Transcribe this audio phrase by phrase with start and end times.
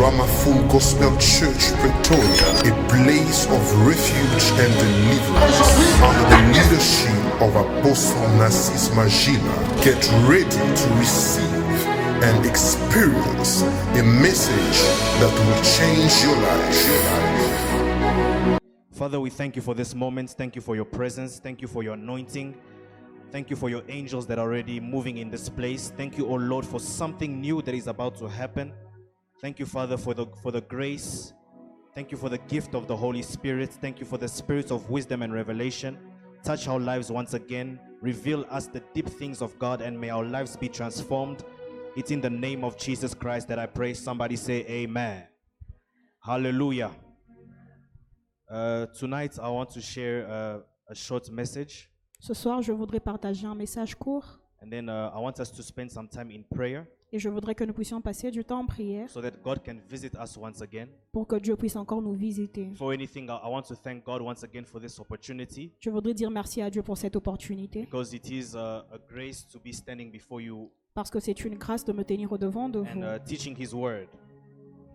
[0.00, 5.60] Ramaful Gospel Church, Pretoria, a place of refuge and deliverance
[6.00, 9.56] under the leadership of Apostle Nassis Magila.
[9.84, 11.86] Get ready to receive
[12.24, 14.80] and experience a message
[15.20, 16.80] that will change your life.
[18.92, 20.30] Father, we thank you for this moment.
[20.30, 21.38] Thank you for your presence.
[21.38, 22.56] Thank you for your anointing.
[23.30, 25.92] Thank you for your angels that are already moving in this place.
[25.94, 28.72] Thank you, oh Lord, for something new that is about to happen.
[29.40, 31.32] Thank you, Father, for the for the grace.
[31.94, 33.72] Thank you for the gift of the Holy Spirit.
[33.72, 35.98] Thank you for the spirit of wisdom and revelation.
[36.44, 37.80] Touch our lives once again.
[38.02, 41.42] Reveal us the deep things of God and may our lives be transformed.
[41.96, 43.94] It's in the name of Jesus Christ that I pray.
[43.94, 45.24] Somebody say amen.
[46.22, 46.90] Hallelujah.
[48.48, 51.88] Uh, tonight, I want to share uh, a short message,
[52.20, 54.24] Ce soir, je voudrais partager un message court
[54.60, 57.54] and then uh, I want us to spend some time in prayer et je voudrais
[57.54, 60.60] que nous puissions passer du temps en prière so that God can visit us once
[60.62, 60.88] again.
[61.12, 62.70] pour que Dieu puisse encore nous visiter.
[62.76, 66.14] For anything, I I want to thank God once again for this opportunity Je voudrais
[66.14, 69.72] dire merci à Dieu pour cette opportunité because it is uh, a grace to be
[69.72, 72.86] standing before you parce que c'est une grâce de me tenir au devant de vous
[73.00, 74.08] and uh, teaching His word.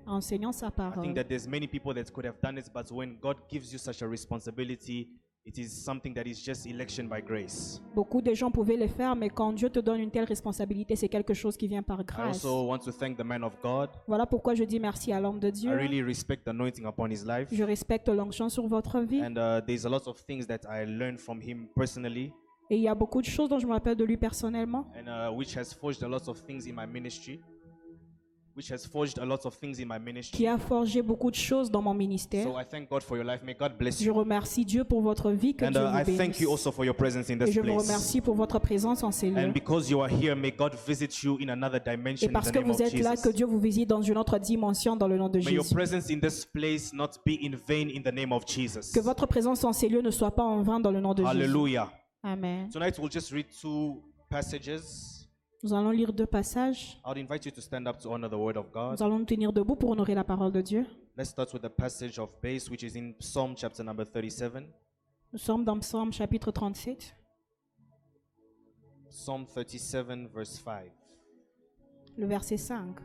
[0.05, 1.02] en enseignant sa I parole.
[1.03, 3.79] think that there's many people that could have done it, but when God gives you
[3.79, 5.07] such a responsibility,
[5.45, 7.79] it is something that is just election by grace.
[7.93, 11.07] Beaucoup de gens pouvaient le faire, mais quand Dieu te donne une telle responsabilité, c'est
[11.09, 12.43] quelque chose qui vient par I grâce.
[12.43, 13.89] also want to thank the man of God.
[14.07, 15.71] Voilà pourquoi je dis merci à l'homme de I Dieu.
[15.75, 17.47] really respect the anointing upon his life.
[17.51, 19.21] Je respecte l'onction sur votre vie.
[19.21, 22.31] And uh, there's a lot of things that I learned from him personally,
[22.71, 25.07] Et il y a beaucoup de choses dont je me rappelle de lui personnellement, and
[25.07, 27.39] uh, which has forged a lot of things in my ministry.
[28.58, 30.38] Which has forged a lot of things in my ministry.
[30.38, 32.45] qui a forgé beaucoup de choses dans mon ministère.
[32.45, 33.44] So I thank God for your life.
[33.44, 34.14] May God bless Je you.
[34.14, 36.86] remercie Dieu pour votre vie, que And Dieu uh, I vous thank you also for
[36.86, 37.81] your presence in Et this je vous place.
[37.86, 39.38] remercie pour votre présence en ces lieux.
[39.45, 42.47] And because you are here, may God visit you in another dimension Et in parce
[42.47, 43.23] the que name vous of êtes là, Jesus.
[43.30, 45.75] que Dieu vous visite dans une autre dimension dans le nom de May your Jésus.
[45.75, 48.94] presence in this place not be in vain in the name of Jesus.
[48.94, 51.24] Que votre présence en ces lieux ne soit pas en vain dans le nom de
[51.25, 51.29] Jésus.
[51.35, 51.91] Hallelujah.
[52.24, 52.69] Amen.
[52.72, 55.15] Tonight we'll just read two passages.
[55.66, 57.02] Nous allons lire deux passages.
[57.03, 59.00] I would invite you to stand up to honor the word of God.
[59.00, 60.86] Nous allons nous tenir debout pour honorer la parole de Dieu.
[61.18, 64.68] Let's start with the passage of base, which is in Psalm chapter number 37.
[65.34, 67.16] Nous sommes dans Psaume chapitre 37,
[69.09, 70.92] Psalm 37, verse 5.
[72.16, 73.00] le verset 5.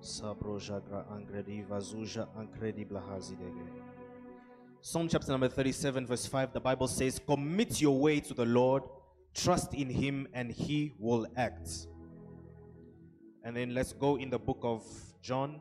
[0.00, 3.99] Sabro jagra angredi vazuja ankredi blahazidege.
[4.82, 8.82] Psalm chapter number 37, verse 5, the Bible says, Commit your way to the Lord,
[9.34, 11.68] trust in him, and he will act.
[13.44, 14.82] And then let's go in the book of
[15.22, 15.60] John,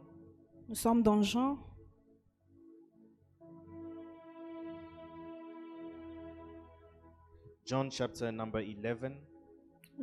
[0.69, 1.58] Nous sommes dans Jean,
[7.66, 9.16] John chapter number 11.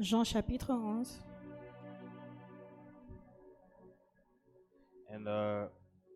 [0.00, 1.06] Jean chapitre 11.
[5.10, 5.66] And uh,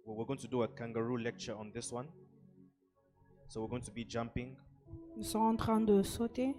[0.06, 2.08] we- we're going to do a kangaroo lecture on this one.
[3.50, 4.56] So we're going to be jumping.
[5.16, 6.54] Nous sommes en train de sauter.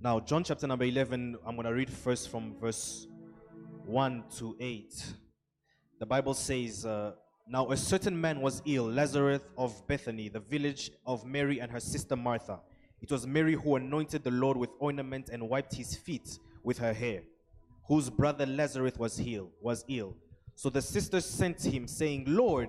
[0.00, 3.08] Now, John chapter number 11, I'm going to read first from verse
[3.86, 5.14] 1 to 8.
[5.98, 7.14] The Bible says, uh,
[7.48, 11.80] Now a certain man was ill, Lazarus of Bethany, the village of Mary and her
[11.80, 12.60] sister Martha.
[13.02, 16.92] It was Mary who anointed the Lord with ointment and wiped his feet with her
[16.92, 17.22] hair,
[17.88, 20.14] whose brother Lazarus was ill, was ill.
[20.54, 22.68] So the sisters sent him, saying, Lord,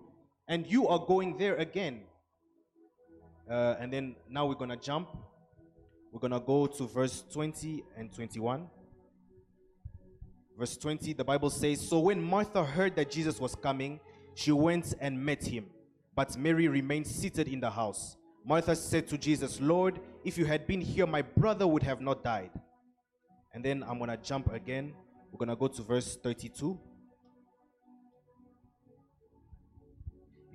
[0.51, 2.01] and you are going there again.
[3.49, 5.07] Uh, and then now we're going to jump.
[6.11, 8.67] We're going to go to verse 20 and 21.
[10.59, 14.01] Verse 20, the Bible says So when Martha heard that Jesus was coming,
[14.35, 15.67] she went and met him.
[16.17, 18.17] But Mary remained seated in the house.
[18.45, 22.25] Martha said to Jesus, Lord, if you had been here, my brother would have not
[22.25, 22.51] died.
[23.53, 24.91] And then I'm going to jump again.
[25.31, 26.77] We're going to go to verse 32.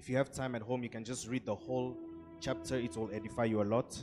[0.06, 1.99] If you have time at home, you can just read the whole
[2.41, 4.00] chapter, it will edify you a lot.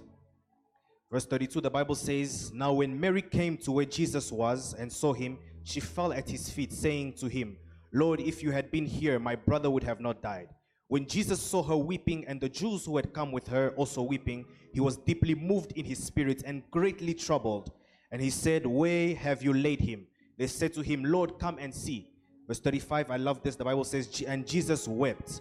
[1.10, 5.14] Verse 32, the Bible says, Now when Mary came to where Jesus was and saw
[5.14, 7.56] him, she fell at his feet, saying to him,
[7.94, 10.50] Lord, if you had been here, my brother would have not died.
[10.90, 14.44] When Jesus saw her weeping and the Jews who had come with her also weeping,
[14.74, 17.72] he was deeply moved in his spirit and greatly troubled.
[18.12, 20.08] And he said, Where have you laid him?
[20.38, 22.10] They said to him, Lord, come and see.
[22.46, 23.56] Verse 35, I love this.
[23.56, 25.40] The Bible says, And Jesus wept.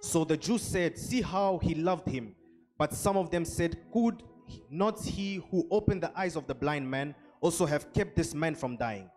[0.00, 2.34] So the Jews said, See how he loved him.
[2.78, 4.22] But some of them said, Could
[4.70, 8.54] not he who opened the eyes of the blind man also have kept this man
[8.54, 9.10] from dying?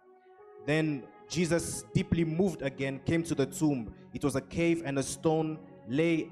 [0.66, 3.94] Then Jesus, deeply moved again, came to the tomb.
[4.14, 6.30] It was a cave, and a stone lay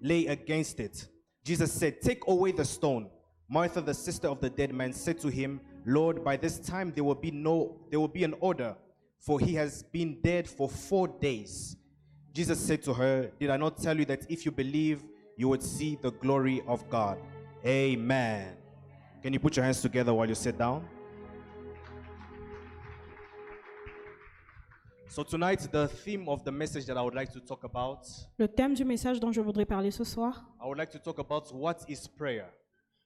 [0.00, 1.08] lay against it.
[1.44, 3.10] Jesus said, Take away the stone.
[3.48, 7.04] Martha, the sister of the dead man, said to him, Lord, by this time there
[7.04, 8.76] will be no there will be an order,
[9.18, 11.76] for he has been dead for four days.
[12.34, 15.04] Jesus said to her, Did I not tell you that if you believe,
[15.36, 17.18] you would see the glory of God?
[17.64, 18.56] Amen.
[19.22, 20.84] Can you put your hands together while you sit down?
[25.08, 28.04] So, tonight, the theme of the message that I would like to talk about,
[28.36, 31.20] Le thème du message dont je voudrais parler ce soir, I would like to talk
[31.20, 32.46] about what is prayer.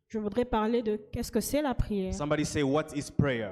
[0.09, 2.15] je voudrais parler de qu'est-ce que c'est la prière.
[2.15, 3.51] Somebody say, What is prayer?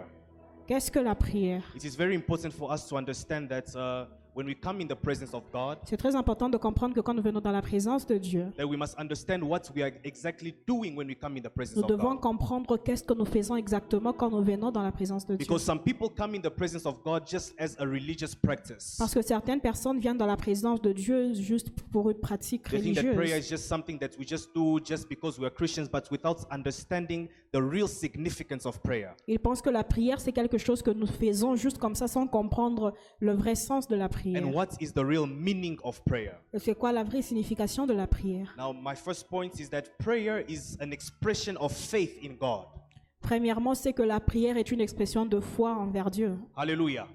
[0.66, 4.46] Qu'est-ce que la prière It is very important for us to understand that uh, when
[4.46, 7.22] we come in the presence of God, C'est très important de comprendre que quand nous
[7.22, 10.94] venons dans la présence de Dieu, that we must understand what we are exactly doing
[10.94, 12.20] when we come in the presence nous of devons God.
[12.20, 15.46] comprendre qu'est-ce que nous faisons exactement quand nous venons dans la présence de Dieu.
[15.46, 18.96] Because some people come in the presence of God just as a religious practice.
[18.98, 23.16] Parce que certaines personnes viennent dans la présence de Dieu juste pour une pratique religieuse.
[23.38, 27.28] is just something that we just do just because we are Christians, but without understanding
[27.52, 29.14] the real significance of prayer.
[29.26, 32.26] Ils pensent que la prière, c'est quelque chose que nous faisons juste comme ça sans
[32.26, 34.25] comprendre le vrai sens de la prière.
[34.34, 36.40] And what is the real meaning of prayer?
[36.52, 38.54] Et C'est quoi la vraie signification de la prière?
[38.56, 42.64] Now, my first point is that prayer is an expression of faith in God.
[43.20, 46.36] Premièrement, c'est que la prière est une expression de foi envers Dieu.
[46.56, 47.06] Hallelujah.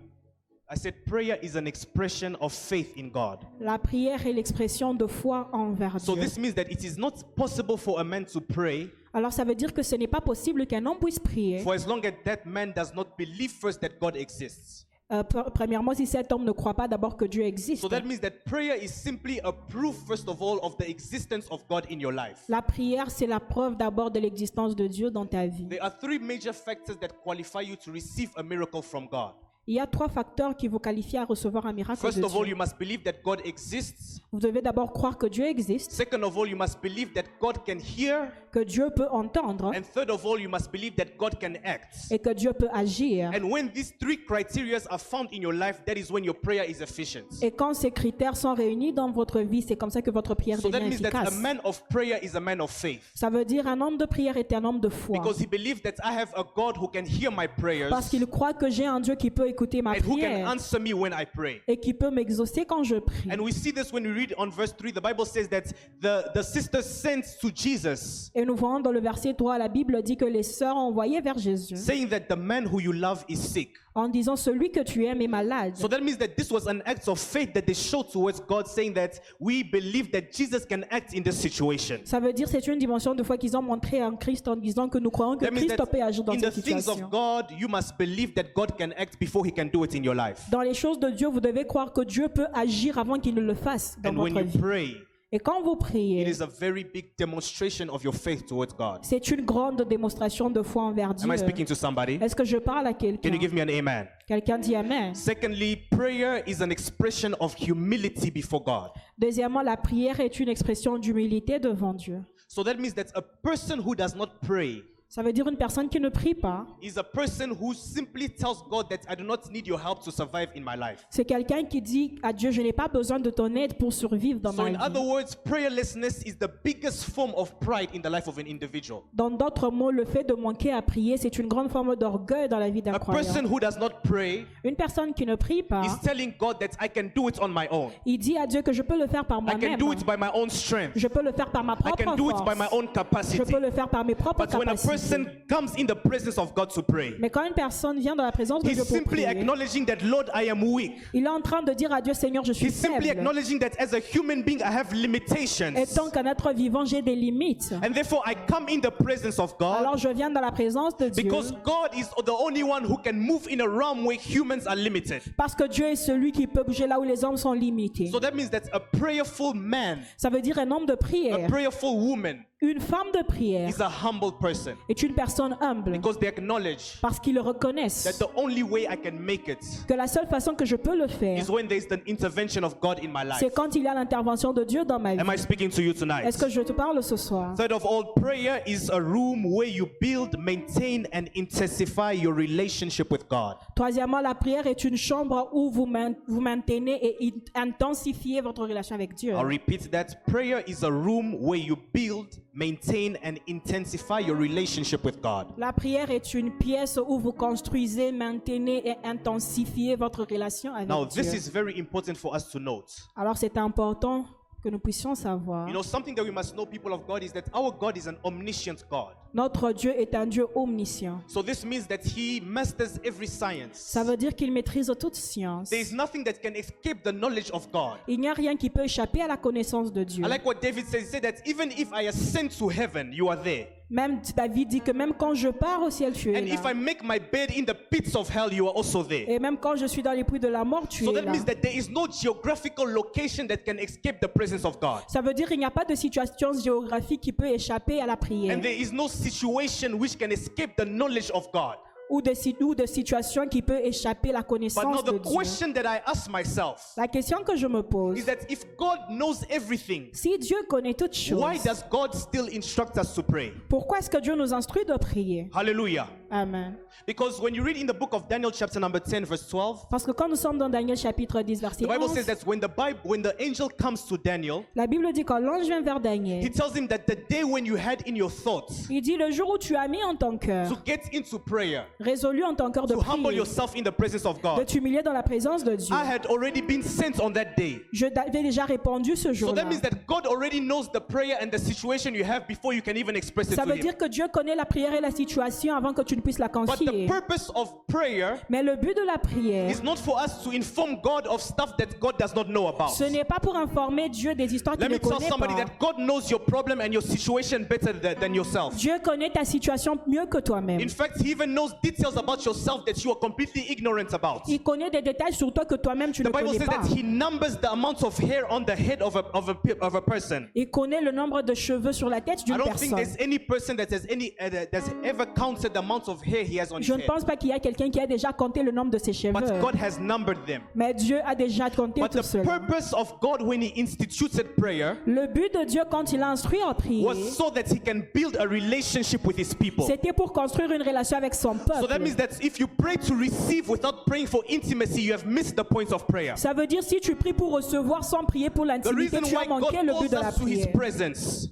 [0.74, 3.40] I said prayer is an expression of faith in God.
[3.60, 6.24] La prière est l'expression de foi envers So Dieu.
[6.24, 9.54] this means that it is not possible for a man to pray Alors ça veut
[9.56, 11.60] dire que ce n'est pas possible qu'un homme puisse prier.
[11.60, 14.86] for as long as that man does not believe first that God exists.
[15.12, 17.82] Euh, pr- premièrement, si cet homme ne croit pas d'abord que Dieu existe.
[17.82, 21.46] So that means that prayer is simply a proof, first of all, of the existence
[21.52, 22.44] of God in your life.
[22.48, 25.68] La prière, c'est la preuve d'abord de l'existence de Dieu dans ta vie.
[25.68, 29.32] There are three major factors that qualify you to receive a miracle from God.
[29.68, 32.34] Il y a trois facteurs qui vous qualifient à recevoir un miracle First de of
[32.36, 32.52] all, Dieu.
[32.54, 34.20] you must believe that God exists.
[34.32, 37.58] Vous devez d'abord croire que Dieu existe, Second of all, you must believe that God
[37.66, 38.32] can hear.
[38.52, 41.96] Que Dieu peut entendre And third of all, you must believe that God can act.
[42.10, 43.32] et que Dieu peut agir.
[43.34, 46.66] And when these three criteria are found in your life, that is when your prayer
[46.70, 47.26] is efficient.
[47.42, 50.60] Et quand ces critères sont réunis dans votre vie, c'est comme ça que votre prière
[50.60, 51.40] So that means that a efficace.
[51.40, 53.02] man of prayer is a man of faith.
[53.14, 55.18] Ça veut dire un homme de prière est un homme de foi.
[55.18, 58.26] Because he believes that I have a God who can hear my prayers Parce qu'il
[58.28, 60.94] croit que j'ai un Dieu qui peut écouter ma and who can prière answer me
[60.94, 61.62] when I pray.
[61.68, 63.30] et qui peut m'exaucer quand je prie.
[63.32, 64.92] And we see this when we read on verse 3.
[64.92, 65.64] The Bible says that
[66.02, 70.02] the, the sisters sent to Jesus, Et nous voyons dans le verset 3, la Bible
[70.04, 73.24] dit que les sœurs ont envoyé vers Jésus saying that the man who you love
[73.30, 73.74] is sick.
[73.94, 75.76] en disant celui que tu aimes est malade.
[75.76, 78.66] So that means that this was an act of faith that they showed towards God,
[78.68, 81.98] saying that we believe that Jesus can act in this situation.
[82.06, 84.88] Ça veut dire c'est une dimension de foi qu'ils ont montré en Christ en disant
[84.88, 86.80] que nous croyons que That means Christ that peut agir dans in the cette things
[86.86, 87.04] situation.
[87.06, 90.04] of God, you must believe that God can act before he can do it in
[90.04, 90.50] your life.
[90.50, 93.42] Dans les choses de Dieu, vous devez croire que Dieu peut agir avant qu'il ne
[93.42, 94.58] le fasse dans And when votre you vie.
[94.58, 94.98] pray,
[95.34, 99.00] Et quand vous it priez, is a very big demonstration of your faith towards God.
[99.04, 101.30] c'est une grande démonstration de foi envers Dieu.
[101.30, 102.16] Am I speaking to somebody?
[102.22, 104.08] Est-ce que je parle à Can you quelqu'un give me an amen?
[104.28, 105.16] Quelqu'un dit Amen.
[105.16, 108.90] Secondly, prayer is an expression of humility before God.
[109.18, 112.22] Deuxièmement, la prière est une expression d'humilité devant Dieu.
[112.50, 115.90] So that means that a person who does not pray Ça veut dire une personne
[115.90, 116.66] qui ne prie pas.
[116.82, 120.10] is a person who simply tells God that I do not need your help to
[120.12, 121.06] survive in my life.
[121.10, 124.40] C'est quelqu'un qui dit à Dieu, je n'ai pas besoin de ton aide pour survivre
[124.40, 125.08] dans So, ma in other vie.
[125.10, 129.02] words, prayerlessness is the biggest form of pride in the life of an individual.
[129.14, 132.60] Dans d'autres mots, le fait de manquer à prier, c'est une grande forme d'orgueil dans
[132.60, 133.50] la vie d'un A person croyant.
[133.54, 136.88] who does not pray Une personne qui ne prie pas, is telling God that I
[136.88, 137.90] can do it on my own.
[138.06, 139.78] il dit à Dieu que je peux le faire par I can moi-même.
[139.78, 140.94] do it by my own strength.
[140.96, 142.72] Je peux le faire par ma I propre can do it by my force.
[142.72, 143.52] own Je capacity.
[143.52, 144.88] peux le faire par mes propres But capacités.
[145.02, 148.24] Person comes in the presence of God to pray, Mais quand une personne vient dans
[148.24, 150.94] la présence de Dieu he's pour simply prier, acknowledging that, Lord, I am weak.
[151.14, 153.20] il est en train de dire à Dieu, Seigneur, je suis He's simply faible.
[153.20, 155.74] acknowledging that as a human being, I have Et limitations.
[155.96, 157.74] tant qu'un être vivant, j'ai des limites.
[157.84, 160.96] And therefore, I come in the presence of God Alors je viens dans la présence
[160.98, 161.24] de Dieu.
[161.24, 164.76] because God is the only one who can move in a realm where humans are
[164.76, 165.22] limited.
[165.36, 168.10] Parce que Dieu est celui qui peut bouger là où les hommes sont limités.
[168.12, 171.48] So that means that a prayerful man, Ça veut dire un homme de a prière,
[171.48, 176.20] prayerful woman, Une femme de prière is a humble person est une personne humble because
[176.20, 179.96] they acknowledge parce qu'ils le reconnaissent that the only way I can make it que
[179.96, 183.00] la seule façon que je peux le faire, is when there's an intervention of God
[183.04, 183.38] in my life.
[183.40, 185.42] c'est quand il y a l'intervention de Dieu dans ma Am I vie.
[185.42, 186.24] speaking to you tonight?
[186.24, 187.56] Est-ce que je te parle ce soir?
[187.56, 193.12] Third of all, prayer is a room where you build, maintain, and intensify your relationship
[193.12, 193.56] with God.
[193.76, 198.68] Troisièmement, la prière est une chambre où vous, main- vous maintenez et in- intensifiez votre
[198.68, 199.36] relation avec Dieu.
[199.36, 200.22] Repeat that.
[200.32, 205.48] Prayer is a room where you build, maintain, and intensify your relationship with God.
[205.58, 211.06] La prière est une pièce où vous construisez, maintenez et intensifiez votre relation avec Now,
[211.06, 211.22] Dieu.
[211.22, 212.92] this is very important for us to note.
[213.16, 214.26] Alors c'est important
[214.62, 215.68] que nous puissions savoir.
[215.68, 218.08] You know, something that we must know, people of God, is that our God is
[218.08, 219.14] an omniscient God.
[219.34, 221.22] Notre Dieu est un Dieu omniscient.
[221.28, 223.78] So this means that He masters every science.
[223.78, 225.70] Ça veut dire qu'il maîtrise toute science.
[225.70, 228.00] There is nothing that can escape the knowledge of God.
[228.08, 230.26] Il n'y a rien qui peut échapper à la connaissance de Dieu.
[230.26, 231.02] I like what David says.
[231.02, 233.68] He said that even if I ascend to heaven, you are there.
[233.92, 236.70] Même David dit que même quand je pars au ciel, tu es And if I
[236.70, 236.74] là.
[236.74, 239.26] make my bed in the pits of hell, you are also there.
[239.30, 241.22] Et même quand je suis dans les puits de la mort, tu So es that
[241.26, 241.32] là.
[241.34, 245.02] means that there is no geographical location that can escape the presence of God.
[245.10, 248.16] Ça veut dire qu'il n'y a pas de situation géographique qui peut échapper à la
[248.16, 251.76] prière And there is no situation which can escape the knowledge of God.
[252.12, 255.32] Ou de, ou de situation qui peut échapper à la connaissance de the Dieu.
[255.40, 259.00] question that I ask myself La question que je me pose, is that if God
[259.10, 263.54] knows everything, si Dieu connaît toutes why choses, does God still instruct us to pray?
[263.70, 265.50] pourquoi est-ce que Dieu nous instruit de prier?
[265.54, 266.08] Hallelujah.
[266.32, 266.78] Amen.
[267.06, 270.06] Because when you read in the book of Daniel chapter number 10 verse 12, Parce
[270.06, 272.60] que quand nous sommes dans Daniel chapitre 10 verset the Bible 11, says that when
[272.60, 275.98] the Bible when the angel comes to Daniel, la Bible dit quand l'ange vient vers
[275.98, 279.18] he Daniel, tells him that the day when you had in your thoughts il dit
[279.18, 282.56] le jour où tu as mis en ton cœur, to get into prayer, résolu en
[282.56, 285.14] ton cœur de to humble prier, yourself in the presence of de God, t'humilier dans
[285.14, 285.94] la présence de Dieu.
[285.94, 287.82] I had already been sent on that day.
[287.92, 289.64] Je t'avais déjà répondu ce So jour-là.
[289.64, 292.82] that means that God already knows the prayer and the situation you have before you
[292.82, 293.82] can even express it Ça to veut Him.
[293.82, 296.48] dire que Dieu connaît la prière et la situation avant que tu ne puisses la
[296.48, 297.08] But the confier.
[297.08, 301.02] purpose of prayer Mais le but de la prière, is not for us to inform
[301.02, 302.90] God of stuff that God does not know about.
[302.92, 305.54] ce n'est pas pour informer Dieu des histoires qu'il Let ne me tell connaît somebody
[305.56, 305.66] pas.
[305.66, 308.76] that God knows your problem and your situation better than, than yourself.
[308.76, 310.80] Dieu connaît ta situation mieux que toi-même.
[310.82, 314.42] In fact, He even knows details about yourself that you are completely ignorant about.
[314.48, 316.78] Il connaît des détails sur toi que toi-même tu The ne Bible connais says pas.
[316.80, 319.78] that He numbers the amount of hair on the head of a, of a, pe-
[319.82, 320.48] of a person.
[320.56, 322.98] Il connaît le nombre de cheveux sur la tête I d'une don't think personne.
[322.98, 326.60] there's any person that has any uh, that's ever counted the amount of hair he
[326.60, 327.08] has on his Je ne head.
[327.08, 329.34] pense pas qu'il y a quelqu'un qui a déjà compté le nombre de ses cheveux.
[329.34, 330.62] But God has numbered them.
[330.76, 332.44] Mais Dieu a déjà compté But tout the cela.
[332.44, 336.62] purpose of God when He instituted prayer Le but de Dieu quand il a instruit
[336.64, 339.86] en prier, was so that He can build a relationship with His people.
[339.86, 342.28] c'était pour construire une relation avec son So that means peuple.
[342.38, 345.92] that if you pray to receive without praying for intimacy, you have missed the point
[345.92, 346.36] of prayer.
[346.38, 349.36] Ça veut dire si tu pries pour recevoir sans prier pour The l'intimité, reason tu
[349.36, 350.72] why as manqué God le calls but de la us to His prière.
[350.74, 351.48] presence,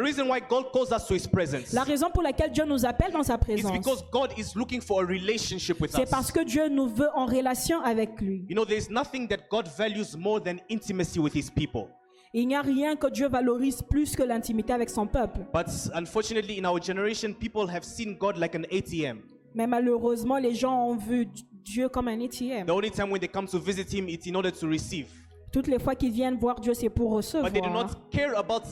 [0.00, 2.84] the reason why God calls us to His presence La raison pour laquelle Dieu nous
[2.86, 6.28] appelle dans sa is présence, because God is looking for a relationship with c'est parce
[6.28, 6.32] us.
[6.32, 8.44] que Dieu nous veut en relation avec lui.
[8.48, 11.88] You know, there's nothing that God values more than intimacy with His people.
[12.32, 15.40] Il n'y a rien que Dieu valorise plus que l'intimité avec son peuple.
[15.52, 19.18] But unfortunately, in our generation, people have seen God like an ATM.
[19.54, 21.26] Mais malheureusement, les gens ont vu
[21.64, 22.66] Dieu comme un ATM.
[22.66, 25.08] The only time when they come to visit Him, it's in order to receive.
[25.52, 27.72] Toutes les fois qu'ils viennent voir Dieu, c'est pour But they do recevoir.
[27.72, 28.62] not care about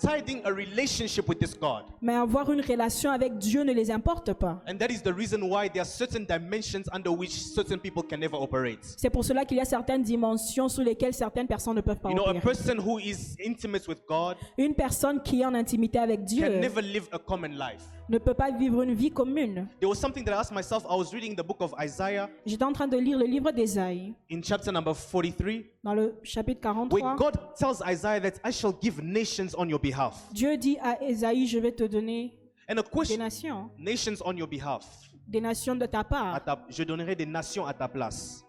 [0.00, 1.84] tiding a relationship with this God.
[2.00, 4.62] Mais avoir une relation avec Dieu ne les importe pas.
[4.68, 8.18] And that is the reason why there are certain dimensions under which certain people can
[8.18, 8.78] never operate.
[8.96, 12.10] C'est pour cela qu'il y a certaines dimensions sous lesquelles certaines personnes ne peuvent pas
[12.10, 12.40] You know, a opérer.
[12.42, 16.60] person who is intimate with God Une personne qui est en intimité avec Dieu can
[16.60, 17.82] never live a common life.
[18.08, 19.66] ne peut pas vivre une vie commune.
[19.80, 20.84] There was something that I asked myself.
[20.88, 24.14] I was reading the book of Isaiah J'étais en train de lire le livre d'Ésaïe,
[24.32, 27.16] in chapter number 43, dans le chapitre where 43.
[27.16, 30.14] God tells Isaiah that I shall give nations on your behalf.
[30.32, 32.34] Dieu dit à Ésaïe, je vais te donner
[32.68, 34.84] And a des nations, nations on your behalf.
[35.26, 38.44] des nations de ta part, ta- je donnerai des nations à ta place.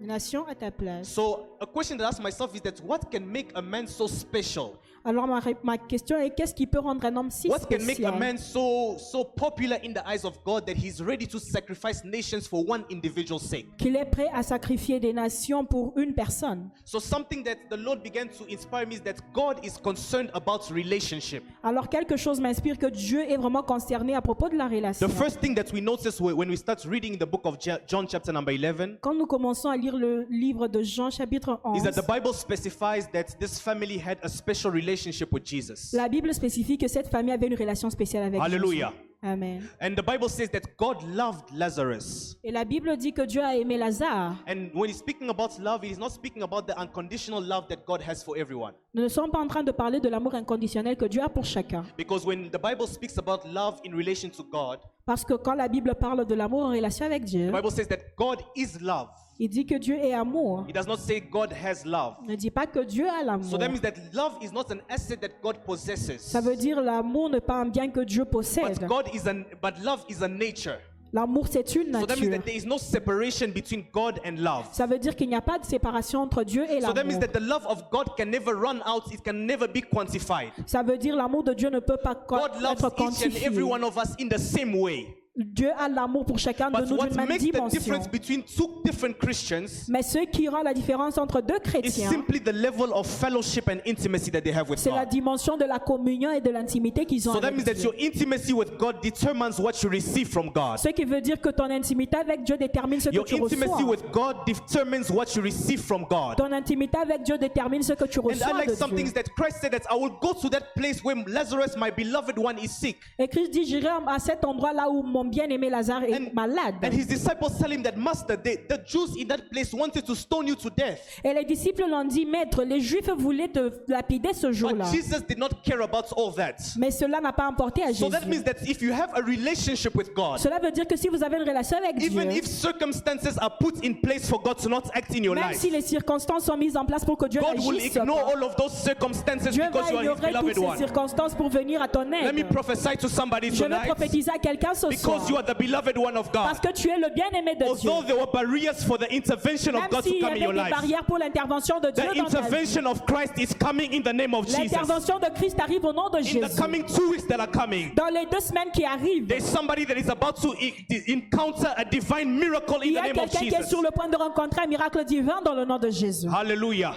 [0.00, 1.06] des nations à ta place.
[1.08, 4.08] So a question that I ask myself is that what can make a man so
[4.08, 4.76] special?
[5.04, 8.00] Alors ma, ma question est, qu'est-ce qui peut rendre un homme si What can make
[8.00, 8.18] a spécial?
[8.18, 12.46] man so so popular in the eyes of God that he's ready to sacrifice nations
[12.46, 13.66] for one individual's sake?
[13.78, 18.02] qu'il est prêt à sacrifier des nations pour une personne So something that the Lord
[18.02, 21.42] began to inspire me is that God is concerned about relationship.
[21.62, 25.06] Alors quelque chose m'inspire que Dieu est vraiment concerné à propos de la relation.
[25.08, 27.78] The first thing that we notice whe- when we start reading the book of Ja-
[27.86, 31.80] John chapter number 11 Quand nous commençons à lire le livre de Jean chapitre is
[31.80, 35.92] 11, that the Bible specifies that this family had a special relationship with Jesus.
[35.92, 38.88] la Bible spécifie que cette famille avait une relation spéciale avec Hallelujah.
[38.90, 39.06] Jésus.
[39.22, 39.68] Amen.
[39.82, 42.38] And the Bible says that God loved Lazarus.
[42.42, 44.34] Et la Bible dit que Dieu a aimé Lazare.
[44.48, 48.00] And when he's speaking about love, he's not speaking about the unconditional love that God
[48.00, 48.72] has for everyone.
[48.94, 51.44] Nous ne sommes pas en train de parler de l'amour inconditionnel que Dieu a pour
[51.44, 51.84] chacun.
[51.98, 55.68] Because when the Bible speaks about love in relation to God, Parce que quand la
[55.68, 59.08] Bible parle de l'amour en relation avec Dieu, the Bible says that God is love.
[59.42, 60.66] Il dit que Dieu est amour.
[60.68, 62.16] It does not say God has love.
[62.22, 63.50] Il ne dit pas que Dieu a l'amour.
[63.50, 66.20] So that means that love is not an asset that God possesses.
[66.20, 68.78] Ça veut dire l'amour n'est pas un bien que Dieu possède.
[68.78, 70.78] But God is an but love is a nature.
[71.12, 72.30] L'amour, c'est une So that means nature.
[72.38, 74.66] that there is no separation between God and love.
[74.72, 77.14] Ça veut dire qu'il n'y a pas de séparation entre Dieu et So that means
[77.14, 77.20] l'amour.
[77.32, 80.50] that the love of God can never run out, it can never be quantified.
[80.66, 83.06] Ça veut dire l'amour de Dieu ne peut pas co- God loves être each and
[83.06, 83.46] quantifié.
[83.46, 85.16] every one of us in the same way.
[85.36, 87.68] Dieu a l'amour pour chacun de But nous what d'une même makes the dimension.
[87.78, 92.10] difference between two different Christians Mais ce qui rend la différence entre deux is chrétiens,
[92.10, 95.10] simply the level of fellowship and intimacy that they have with c'est la God.
[95.10, 97.84] dimension de la communion et de l'intimité qu'ils ont So that avec means that Dieu.
[97.84, 100.78] your intimacy with God determines what you receive from God.
[100.78, 103.88] Ce qui veut dire que ton intimité avec Dieu détermine ce que tu intimacy reçois.
[103.88, 106.36] with God determines what you receive from God.
[106.38, 108.96] Ton intimité avec Dieu détermine ce que tu And reçois de some Dieu.
[108.98, 112.36] things that Christ said that I will go to that place where Lazarus, my beloved
[112.36, 112.98] one, is sick.
[113.16, 116.74] Et Christ dit, j'irai à cet endroit là où mon bien-aimé Lazare est And, malade.
[116.82, 120.14] and his disciples tell him that, Master, they, the Jews in that place wanted to
[120.14, 121.00] stone you to death.
[121.24, 124.84] Et les disciples l'ont dit, Maître, les Juifs voulaient te lapider ce But jour-là.
[124.92, 126.56] Jesus did not care about all that.
[126.76, 128.28] Mais cela n'a pas importé à So that Jésus.
[128.28, 131.22] means that if you have a relationship with God, Cela veut dire que si vous
[131.22, 134.68] avez une relation avec Dieu, even if circumstances are put in place for God to
[134.68, 137.26] not act in your même life, si les circonstances sont mises en place pour que
[137.26, 140.28] Dieu God will ignore pas, all of those circumstances Dieu because va you are His
[140.28, 140.78] ignorer toutes ces one.
[140.78, 142.48] circonstances pour venir à ton Let me aide.
[142.48, 145.09] prophesy to somebody Je veux tonight prophétiser à quelqu'un ce soir.
[145.12, 146.44] Because you are the beloved one of God.
[146.46, 147.90] Parce que tu es le bien-aimé de Dieu.
[147.90, 150.38] Although there were barriers for the intervention of Même God to s'il y come avait
[150.40, 153.04] in your des life, barrières pour l'intervention de Dieu the dans ta vie, intervention of
[153.06, 154.58] Christ is coming in the name of Jesus.
[154.72, 156.56] l'intervention de Christ arrive au nom de In the Jésus.
[156.56, 159.96] coming two weeks that are coming, Dans les deux semaines qui arrivent, there's somebody that
[159.98, 160.74] is about to e-
[161.08, 163.68] encounter a divine miracle in il y the a name of quelqu'un qui est Jesus.
[163.70, 166.28] sur le point de rencontrer un miracle divin dans le nom de Jésus.
[166.28, 166.94] Hallelujah.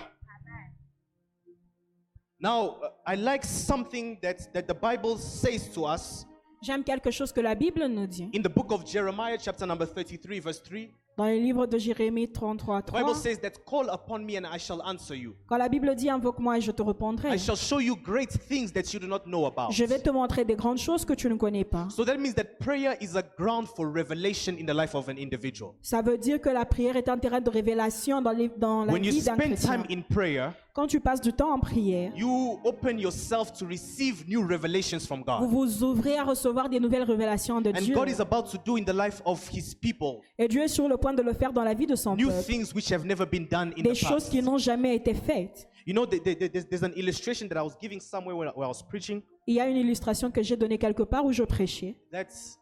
[2.39, 6.25] Now, uh, I like something that, that the Bible says to us
[6.63, 8.29] J'aime quelque chose que la Bible nous dit.
[8.35, 10.89] in the book of Jeremiah, chapter number 33, verse 3.
[11.15, 14.45] Dans le livre de Jérémie 33, The Bible 3, says that call upon me and
[14.51, 15.35] I shall answer you.
[15.47, 18.71] quand la Bible dit invoque-moi et je te répondrai, I shall show you great things
[18.73, 19.71] that you do not know about.
[19.71, 21.87] je vais te montrer des grandes choses que tu ne connais pas.
[21.91, 25.17] So that means that prayer is a ground for revelation in the life of an
[25.19, 25.73] individual.
[25.83, 28.93] Ça veut dire que la prière est un terrain de révélation dans, les- dans la
[28.93, 29.83] When vie d'un spend chrétien.
[29.83, 34.27] time in prayer, Quand tu passes du temps en prière, you open yourself to receive
[34.27, 35.49] new revelations from vous God.
[35.51, 37.93] vous ouvrez à recevoir des nouvelles révélations de And Dieu.
[37.93, 40.87] God is about to do in the life of his people Et Dieu est sur
[40.87, 42.43] le point de le faire dans la vie de son new peuple.
[42.43, 44.31] things which have never been done in Des the choses past.
[44.31, 45.67] qui n'ont jamais été faites.
[45.85, 48.51] You know, the- the- the- there's, an illustration that I was giving somewhere when I
[48.55, 49.21] was preaching.
[49.45, 51.95] Il y a une illustration que j'ai donnée quelque part où je prêchais.
[52.11, 52.57] That's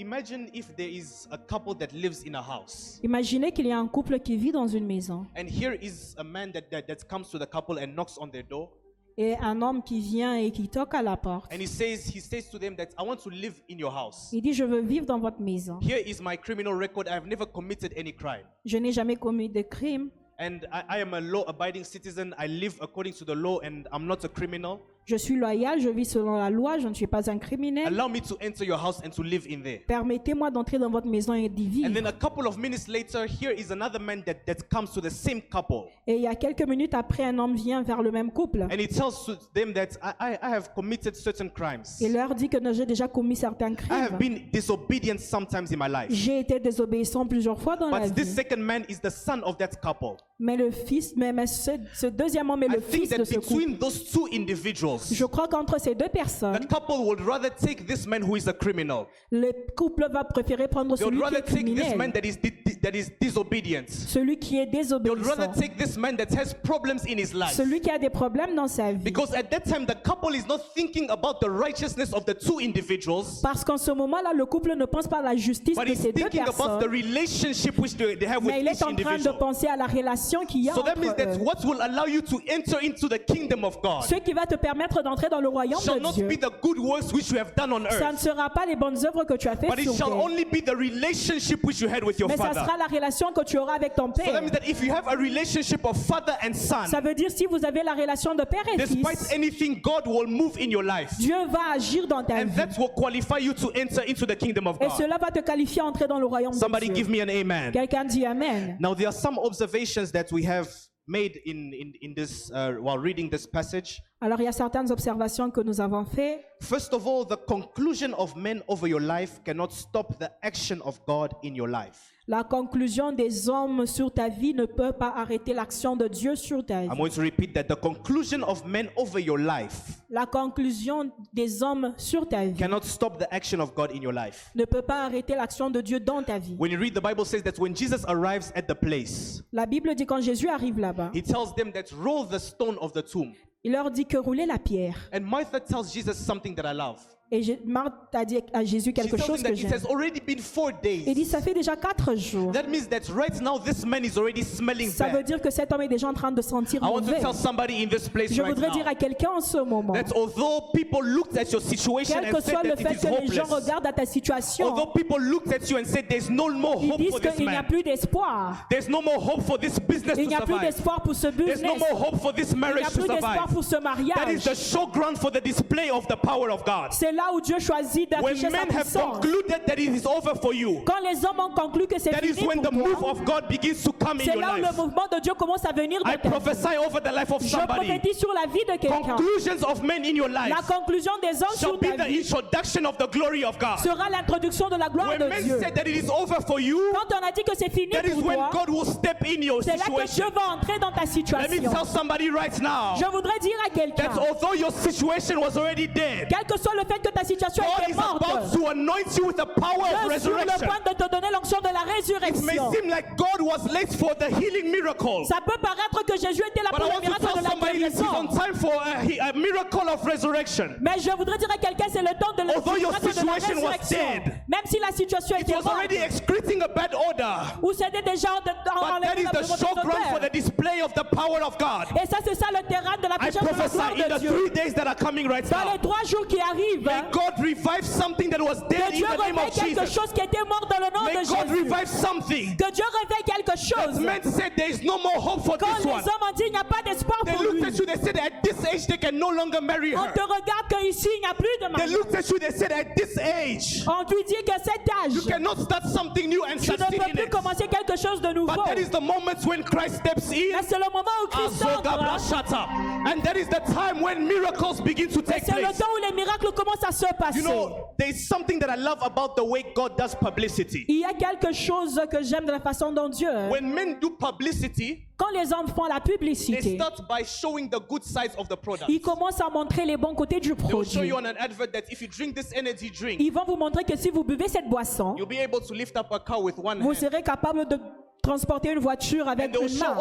[0.00, 3.78] imagine if there is a couple that lives in a house, Imaginez qu'il y a
[3.78, 7.06] un couple qui vit dans une maison and here is a man that, that, that
[7.08, 8.70] comes to the couple and knocks on their door,
[9.18, 11.52] et un homme qui vient et qui toque à la porte.
[11.52, 14.30] and he says he says to them that I want to live in your house.
[14.32, 15.78] Il dit, je veux vivre dans votre maison.
[15.82, 17.06] Here is my criminal record.
[17.08, 18.46] I've never committed any crime.
[18.64, 20.10] Je n'ai jamais commis de crime.
[20.38, 22.34] And I, I am a law abiding citizen.
[22.38, 24.80] I live according to the law and I'm not a criminal.
[25.10, 27.84] Je suis loyal, je vis selon la loi, je ne suis pas un criminel.
[27.88, 29.80] Allow me to enter your house and to live in there.
[29.84, 31.94] Permettez-moi d'entrer dans votre maison et d'y And vivre.
[31.94, 35.10] then a couple of minutes later, here is another man that, that comes to the
[35.10, 35.88] same couple.
[36.06, 38.62] Et il y a quelques minutes après, un homme vient vers le même couple.
[38.62, 41.98] And he tells to them that I, I, I have committed certain crimes.
[42.00, 44.18] Il leur dit que j'ai déjà commis certains I have crimes.
[44.20, 46.06] been disobedient sometimes in my life.
[46.10, 48.34] J'ai été désobéissant plusieurs fois dans la But this vie.
[48.36, 50.18] second man is the son of that couple.
[50.42, 53.24] Mais le fils, mais, mais ce, ce deuxième homme est I le think fils de
[53.24, 53.76] ce couple.
[53.78, 58.06] those two individuals, Je crois qu'entre ces deux personnes, the couple would rather take this
[58.06, 59.04] man who is a criminal.
[59.30, 62.12] le couple va préférer prendre They would celui qui rather est take this man criminel,
[62.12, 63.84] that is, di- that is disobedient.
[63.90, 67.34] celui qui est They would rather désobéissant, take this man that has problems in his
[67.34, 67.52] life.
[67.52, 69.04] celui qui a des problèmes dans sa vie.
[69.04, 72.60] Because at that time, the couple is not thinking about the righteousness of the two
[72.60, 75.92] individuals, Parce qu'en ce moment-là, le couple ne pense pas à la justice but de
[75.92, 78.66] is ces deux thinking about the personnes, relationship which they, they have with mais il
[78.68, 79.38] each est en train de individual.
[79.38, 81.42] penser à la relation qu'il y a So that means entre that eux.
[81.44, 84.54] what will allow you to enter into the kingdom of God Ce qui va te
[84.56, 87.38] permettre d'entrer dans le royaume shall de not Dieu, be the good works which you
[87.38, 89.70] have done on ça ne earth, sera pas les bonnes œuvres que tu as but
[89.74, 92.36] faites it sur shall terre, only be the relationship which you had with your mais
[92.36, 92.60] ça father.
[92.64, 94.40] sera la relation que tu auras avec ton So that père.
[94.42, 97.46] means that if you have a relationship of father and Ça son, veut dire si
[97.46, 100.82] vous avez la relation de père et despite fils, anything, God will move in your
[100.82, 101.10] life.
[101.18, 102.56] Dieu va agir dans ta And vie.
[102.56, 104.96] that will qualify you to enter into the kingdom of Et God.
[104.96, 107.16] cela va te qualifier à entrer dans le royaume Somebody de give Dieu.
[107.16, 107.72] me an amen.
[107.72, 108.76] Quelqu'un dit Amen.
[108.80, 110.68] Now, there are some observations that we have
[111.06, 114.00] made in, in, in this, uh, while reading this passage.
[114.22, 116.44] Alors il y a certaines observations que nous avons faites.
[116.60, 121.00] First of all, the conclusion of men over your life cannot stop the action of
[121.06, 122.12] God in your life.
[122.28, 126.64] La conclusion des hommes sur ta vie ne peut pas arrêter l'action de Dieu sur
[126.64, 126.98] ta I'm vie.
[126.98, 131.92] going to repeat that the conclusion of men over your life La conclusion des hommes
[131.96, 134.50] sur ta vie cannot stop the action of God in your life.
[134.54, 136.54] ne peut pas arrêter l'action de Dieu dans ta vie.
[136.58, 139.94] When you read the Bible says that when Jesus arrives at the place, La Bible
[139.94, 143.32] dit quand Jésus arrive là-bas, he tells them that roll the stone of the tomb.
[143.62, 145.10] Il leur dit que rouler la pierre.
[145.12, 146.98] And Martha tells Jesus something that I love.
[147.32, 149.72] Et Marthe a dit à Jésus quelque chose him que that it j'aime.
[149.72, 151.14] has already been four Il days.
[151.14, 152.50] dit ça fait déjà quatre jours.
[152.50, 155.72] That means that right now this man is already smelling Ça veut dire que cet
[155.72, 157.20] homme est déjà en train de sentir I want to mauvais.
[157.20, 160.12] tell somebody in this place Je right voudrais dire à quelqu'un en ce moment, that
[160.16, 163.86] although people looked at your situation quel que soit le fait que les gens regardent
[163.86, 166.98] à ta situation, although people looked at you and said there's no more ils hope
[166.98, 168.66] disent for this qu'il n'y a plus d'espoir.
[168.88, 171.74] no more hope for this business Il n'y a plus d'espoir pour ce there's no
[171.74, 171.78] business.
[171.78, 174.42] more hope for this Il n'y marriage a plus d'espoir pour ce That is mariage.
[174.44, 176.88] the showground for the display of the power of God.
[176.90, 179.18] C'est là où Dieu choisit When d'afficher sa men have puissance.
[179.20, 182.24] concluded that it is over for you, Quand les hommes ont conclu que c'est that
[182.24, 184.54] is fini when the pour move toi, of God begins to come in c'est là
[184.54, 186.28] où le mouvement de Dieu commence à venir dans I ta vie.
[186.30, 189.16] prophesy over the life of Je prophétise sur la vie de quelqu'un.
[189.16, 192.20] Conclusions of men in your La life conclusion des hommes sur be ta the vie
[192.20, 193.78] introduction of the glory of God.
[193.78, 195.58] sera l'introduction de la gloire When de men Dieu.
[195.60, 198.04] said that it is over for you, Quand on a dit que c'est fini that
[198.06, 200.30] is pour when toi, God will step in your c'est là que Dieu situation.
[200.34, 201.70] va entrer dans ta Let me situation.
[201.72, 205.86] tell somebody right now Je voudrais dire à quelqu'un, that although your situation was already
[205.88, 208.66] dead, quel que soit le fait que ta situation God était is morte, about to
[208.68, 210.66] anoint you with the power of sur le resurrection.
[210.68, 212.72] point de te donner l'onction de la It may résurrection.
[212.72, 215.24] seem like God was late for the healing miracle.
[215.26, 217.38] Ça peut paraître que Jésus était là But pour I le want to miracle tell
[217.38, 218.44] de la somebody that he's on guérison.
[218.44, 220.76] time for a, he- a miracle of resurrection.
[220.80, 223.26] Mais je voudrais dire à quelqu'un, c'est le temps de la Although your miracle de
[223.26, 223.98] la situation was résurrection.
[224.24, 227.58] dead, Même si la situation It était was morte, already excreting a bad odor.
[227.62, 231.04] ou c'était déjà en, en, But that is the showground for the display of the
[231.04, 231.86] power of God.
[232.02, 234.08] Et ça, c'est ça le terrain de la I puissance de la prophesy gloire in
[234.08, 234.30] de the Dieu.
[234.30, 237.84] three days that are coming right Dans les trois jours qui arrivent, May God revive
[237.86, 239.94] something that was dead in the name of quelque Jesus.
[239.94, 241.62] chose qui était mort dans le nom May de God Jésus.
[241.64, 242.56] revive something.
[242.56, 243.98] Que Dieu réveille quelque chose.
[244.00, 246.00] Men said there is no more hope for Quand this les one.
[246.00, 247.96] hommes ont dit il n'y a pas d'espoir They pour looked lui, at you, they
[247.96, 250.12] said at this age they can no longer marry on her.
[250.12, 251.90] te regarde qu'ici il n'y a plus de They mariage.
[251.92, 255.22] looked at you, they said at this age On lui dit que cet âge, you
[255.22, 257.30] cannot start something new and tu ne succeed peux in plus it.
[257.30, 258.54] commencer quelque chose de nouveau.
[258.54, 260.52] But that is the moment when Christ steps in.
[260.52, 261.82] Mais c'est le moment où Christ entre.
[261.98, 262.66] brashata.
[263.06, 265.78] And that is the time when miracles begin to take C'est le place.
[265.78, 267.38] temps où les miracles commencent à se passer.
[267.40, 270.84] You know, there is something that I love about the way God does publicity.
[270.88, 274.10] Il y a quelque chose que j'aime de la façon dont Dieu, When men do
[274.10, 278.48] publicity, quand les hommes font la they publicité, start by showing the good sides of
[278.48, 278.86] the product.
[278.88, 281.08] ils commencent à montrer les bons côtés du They will show produit.
[281.08, 283.84] you on an advert that if you drink this energy drink, Ils vont vous montrer
[283.84, 286.56] que si vous buvez cette boisson, you'll be able to lift up a car with
[286.58, 287.78] one vous serez capable de
[288.22, 289.96] transporter une voiture avec une main.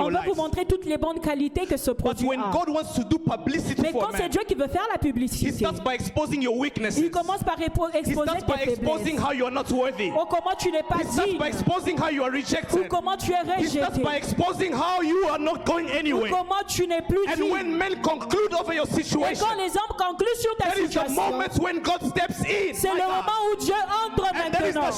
[0.00, 2.50] On va vous montrer toutes les bonnes qualités que ce produit when a.
[2.50, 5.52] God wants to do publicity Mais quand c'est Dieu qui veut faire la publicité,
[6.96, 9.20] il commence par exposer tes exposing faiblesses.
[9.20, 10.10] how you are not worthy.
[10.16, 11.38] Oh, comment tu n'es pas digne.
[11.38, 14.02] by exposing how you are Ou comment tu es rejeté.
[14.02, 17.50] by exposing how you are not going Ou comment tu n'es plus And digne.
[17.52, 21.44] when men conclude over your Et situation, quand les hommes concluent sur ta situation, moment
[21.60, 22.74] when God steps in.
[22.74, 23.74] c'est le moment où Dieu
[24.06, 24.90] entre maintenant.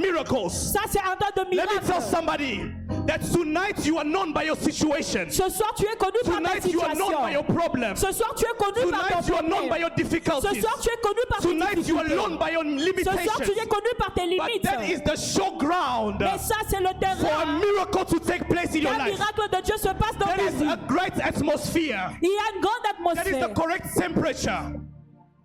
[0.00, 0.72] The showground for miracles.
[0.72, 2.72] Ça, c'est un temps de Let me tell somebody
[3.06, 5.30] that tonight you are known by your situation.
[5.30, 7.54] Ce soir, tu es connu par ta Tonight you are known by your situation.
[7.54, 7.96] problem.
[7.96, 9.80] Ce soir, tu es connu par Tonight ton you are known by problème.
[9.80, 10.60] your Ce difficulties.
[10.60, 13.44] soir, tu es connu par tes Tonight you are known by your Ce soir, tu
[13.44, 13.62] limitations.
[13.62, 17.46] es connu par tes But that is the showground Mais ça, c'est le for a
[17.58, 19.18] miracle to take place in your life.
[19.18, 20.68] miracle de Dieu se passe dans That ta is vie.
[20.70, 22.10] a great atmosphere.
[22.22, 24.72] Il y a une grande That is the correct temperature.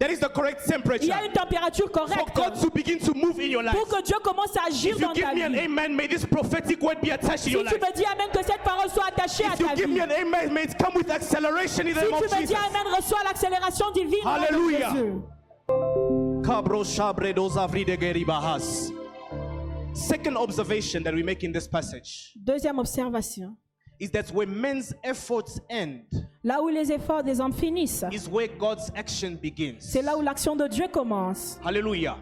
[0.04, 1.14] That is the correct Il y temperature.
[1.14, 3.74] a une température For correcte God to begin to move in your life.
[3.74, 5.60] pour que Dieu commence à agir If you dans give ta me an vie.
[5.64, 8.64] amen, may this prophetic word be attached to Si tu me dis Amen, que cette
[8.66, 10.02] parole soit attachée à If you ta give me vie.
[10.02, 12.48] an amen, may it come with acceleration in the Si name tu of me dis
[12.50, 12.66] Jesus.
[12.68, 15.24] Amen, reçois l'accélération divine
[16.84, 18.92] shabre dos avride geribahas.
[19.94, 23.56] Second observation that we make in this passage Deuxième observation.
[24.04, 26.02] Is that where men's efforts end,
[26.44, 29.78] Là où les efforts des hommes finissent, is where God's action begins.
[29.80, 31.58] c'est là où l'action de Dieu commence.
[31.64, 32.18] Hallelujah.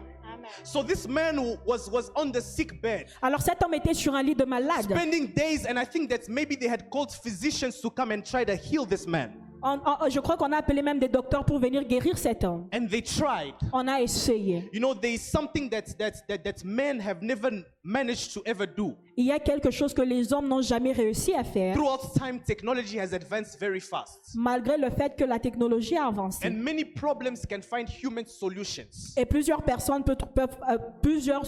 [0.64, 4.22] So this man was was on the sick bed, Alors cet homme était sur un
[4.22, 4.82] lit de malade.
[4.84, 8.44] spending days, and I think that maybe they had called physicians to come and try
[8.44, 9.32] to heal this man.
[9.62, 12.68] On- on- je crois qu'on a appelé même des docteurs pour venir guérir cet homme.
[12.74, 13.54] And they tried.
[13.72, 14.68] On a essayé.
[14.72, 17.50] You know, there is something that that that, that men have never
[17.84, 18.94] managed to ever do.
[19.16, 22.40] Il y a quelque chose que les hommes n'ont jamais réussi à faire, Throughout time,
[22.40, 24.32] technology has advanced very fast.
[24.34, 26.46] malgré le fait que la technologie a avancé.
[26.46, 29.14] And many problems can find human solutions.
[29.16, 31.42] Et plusieurs personnes peuvent, peuvent- euh, plusieurs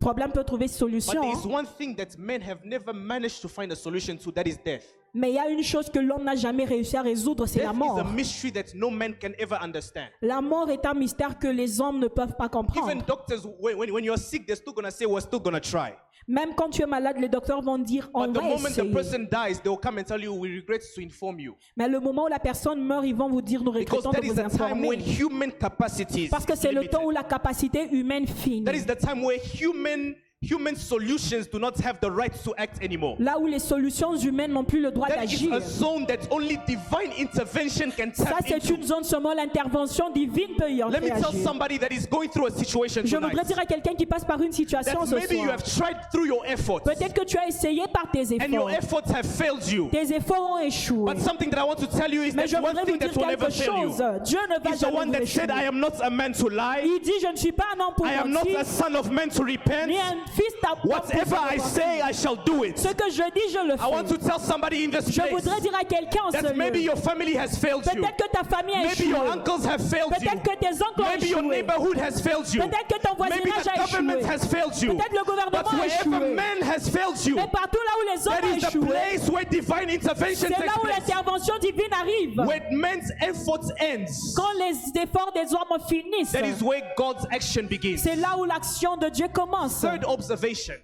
[0.00, 1.20] problèmes peuvent trouver But solution.
[1.20, 4.46] there is one thing that men have never managed to find a solution to that
[4.46, 4.84] is death.
[5.16, 7.70] Mais il y a une chose que l'homme n'a jamais réussi à résoudre, c'est la
[7.70, 7.98] is mort.
[8.00, 10.08] a mystery that no man can ever understand.
[10.20, 13.04] La mort est un mystère que les hommes ne peuvent pas Even comprendre.
[13.06, 15.60] doctors, when, when, when you're sick, they're still going to say, We're still going to
[15.60, 15.92] try.
[16.26, 18.80] Même quand tu es malade, les docteurs vont dire on But the va moment the
[18.80, 18.92] essayer.
[18.92, 21.54] person dies, they will come and tell you, We regret to inform you.
[21.76, 24.34] Mais le moment où la personne meurt, ils vont vous dire nous regrettons de vous
[24.34, 24.96] when informer.
[24.98, 28.64] human capacity is Parce que c'est le temps où la capacité humaine finit.
[28.64, 30.14] That is the time where human
[30.48, 33.16] human solutions do not have the right to act anymore.
[33.18, 35.52] Là où les solutions humaines n'ont plus le droit That is d'agir.
[35.54, 38.74] a zone that only divine intervention can Ça, tap c'est into.
[38.76, 41.20] une zone seulement l'intervention divine peut y Let me entrer.
[41.20, 44.06] tell somebody that is going through a situation Je tonight voudrais dire à quelqu'un qui
[44.06, 45.52] passe par une situation that ce maybe you soir.
[45.52, 49.08] have tried through your efforts Peut-être que tu as essayé par tes and your efforts.
[49.08, 49.88] efforts have failed you.
[49.90, 51.04] Tes efforts ont échoué.
[51.14, 52.98] But something that I want to tell you is Mais that je one voudrais thing
[52.98, 54.20] dire that will never quelque fail you.
[54.24, 55.68] Dieu ne va is the jamais one vous that said, I échouer.
[55.68, 56.82] am not a man to lie.
[56.84, 58.94] Il dit, je ne suis pas un homme pour I am not mentir, a son
[58.94, 59.86] of man to repent.
[59.88, 60.52] ni un fils
[60.84, 62.78] Whatever I say, I shall do it.
[62.78, 64.26] Ce que je dis, je le I want to fais.
[64.28, 66.82] tell somebody in this Je voudrais dire à quelqu'un en ce that maybe lieu.
[66.84, 68.02] your family has failed you.
[68.02, 69.30] Peut-être que ta famille a Maybe your échoué.
[69.32, 70.28] uncles have failed you.
[70.28, 71.48] Peut-être que tes oncles ont Maybe your échoué.
[71.56, 72.62] neighborhood has failed you.
[72.62, 74.30] Peut-être que ton Maybe voisinage the a government échoué.
[74.30, 74.94] has failed you.
[74.96, 76.34] Peut-être le gouvernement But a wherever échoué.
[76.34, 78.86] man has failed you, Mais partout là où les hommes that ont is the échoué,
[78.88, 80.98] place where divine intervention c'est là takes où place.
[81.08, 82.36] l'intervention divine arrive.
[82.38, 87.64] When man's efforts ends, Quand les efforts des hommes finissent, that is where God's action
[87.68, 87.96] begins.
[87.98, 89.80] c'est là où l'action de Dieu commence.
[89.80, 90.04] Third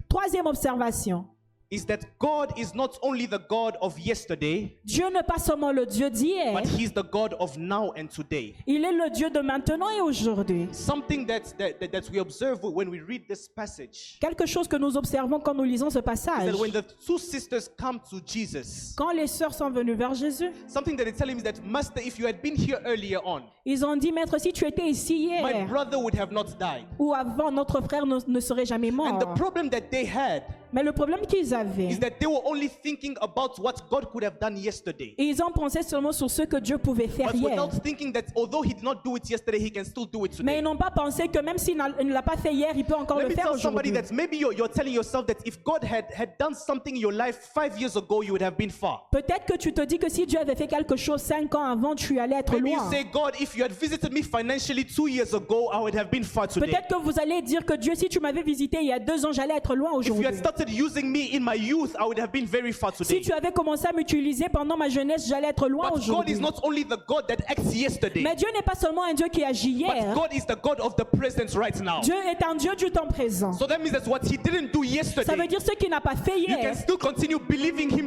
[0.09, 1.25] Troisième observation.
[1.71, 5.85] Is that God is not only the God of yesterday, Dieu n'est pas seulement le
[5.85, 8.55] Dieu d'hier, but He's the God of now and today.
[8.67, 10.67] il est le Dieu de maintenant et aujourd'hui.
[10.73, 14.75] Something that, that, that, that we observe when we read this passage Quelque chose que
[14.75, 16.51] nous observons quand nous lisons ce is passage.
[16.51, 20.51] that when the two sisters come to Jesus, Quand les sœurs sont venues vers Jésus,
[20.67, 23.43] something that they tell him is that, Master, if you had been here earlier on,
[23.65, 26.85] ils ont dit, Maître, si tu étais ici my hier brother would have not died.
[26.99, 29.35] ou avant, notre frère ne, ne serait jamais And the mort.
[29.37, 33.15] problem that they had Mais le problème qu'ils avaient, is that they were only thinking
[33.21, 35.15] about what God could have done yesterday.
[35.17, 37.49] ils ont pensé seulement sur ce que Dieu pouvait faire But hier.
[37.51, 40.31] without thinking that although he did not do it yesterday, he can still do it
[40.43, 40.61] Mais ils today.
[40.61, 42.95] n'ont pas pensé que même s'il n'a- il ne l'a pas fait hier, il peut
[42.95, 44.09] encore Let le me faire tell somebody aujourd'hui.
[44.09, 47.11] that maybe you're, you're telling yourself that if God had, had done something in your
[47.13, 49.07] life five years ago, you would have been far.
[49.11, 51.95] Peut-être que tu te dis que si Dieu avait fait quelque chose cinq ans avant,
[51.95, 52.89] tu allais être Maybe you loin.
[52.89, 56.23] say, God, if you had visited me financially two years ago, I would have been
[56.23, 56.67] far today.
[56.67, 59.25] Peut-être que vous allez dire que Dieu, si tu m'avais visité il y a deux
[59.25, 60.25] ans, j'allais être loin If you aujourd'hui.
[60.27, 63.31] had started using me in my youth, I would have been very far Si tu
[63.33, 66.33] avais commencé à m'utiliser pendant ma jeunesse, j'allais être loin But God aujourd'hui.
[66.35, 69.27] is not only the God that acts yesterday, Mais Dieu n'est pas seulement un Dieu
[69.31, 70.13] qui agit but hier.
[70.13, 72.01] God is the God of the present right now.
[72.01, 73.53] Dieu est un Dieu du temps présent.
[73.53, 76.01] So that means that what He didn't do Ça veut yesterday, dire ce qu'il n'a
[76.01, 76.75] pas fait you can hier.
[76.75, 78.00] still continue believing Him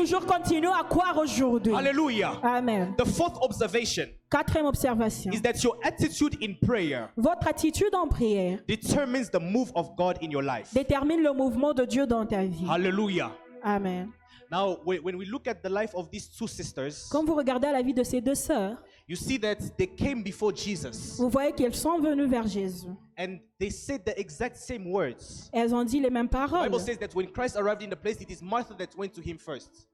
[0.00, 1.74] toujours continuer à croire aujourd'hui.
[1.74, 2.32] Hallelujah.
[2.42, 2.94] Amen.
[2.96, 5.30] The fourth observation Quatrième observation.
[5.32, 10.16] is that your attitude in prayer Votre attitude en prière determines the move of God
[10.22, 10.72] in your life.
[10.72, 12.66] détermine le mouvement de Dieu dans ta vie.
[12.68, 13.32] Hallelujah.
[13.62, 14.10] Amen.
[14.50, 17.68] Now, when when we look at the life of these two sisters, Quand vous regardez
[17.68, 18.78] à la vie de ces deux sœurs,
[19.10, 22.86] you see that they came before Jesus vous voyez qu'elles sont venues vers Jésus.
[23.18, 25.50] and they said the exact same words.
[25.52, 26.62] Elles ont dit les mêmes The paroles.
[26.68, 29.20] Bible says that when Christ arrived in the place, it is Martha that went to
[29.20, 29.86] him first.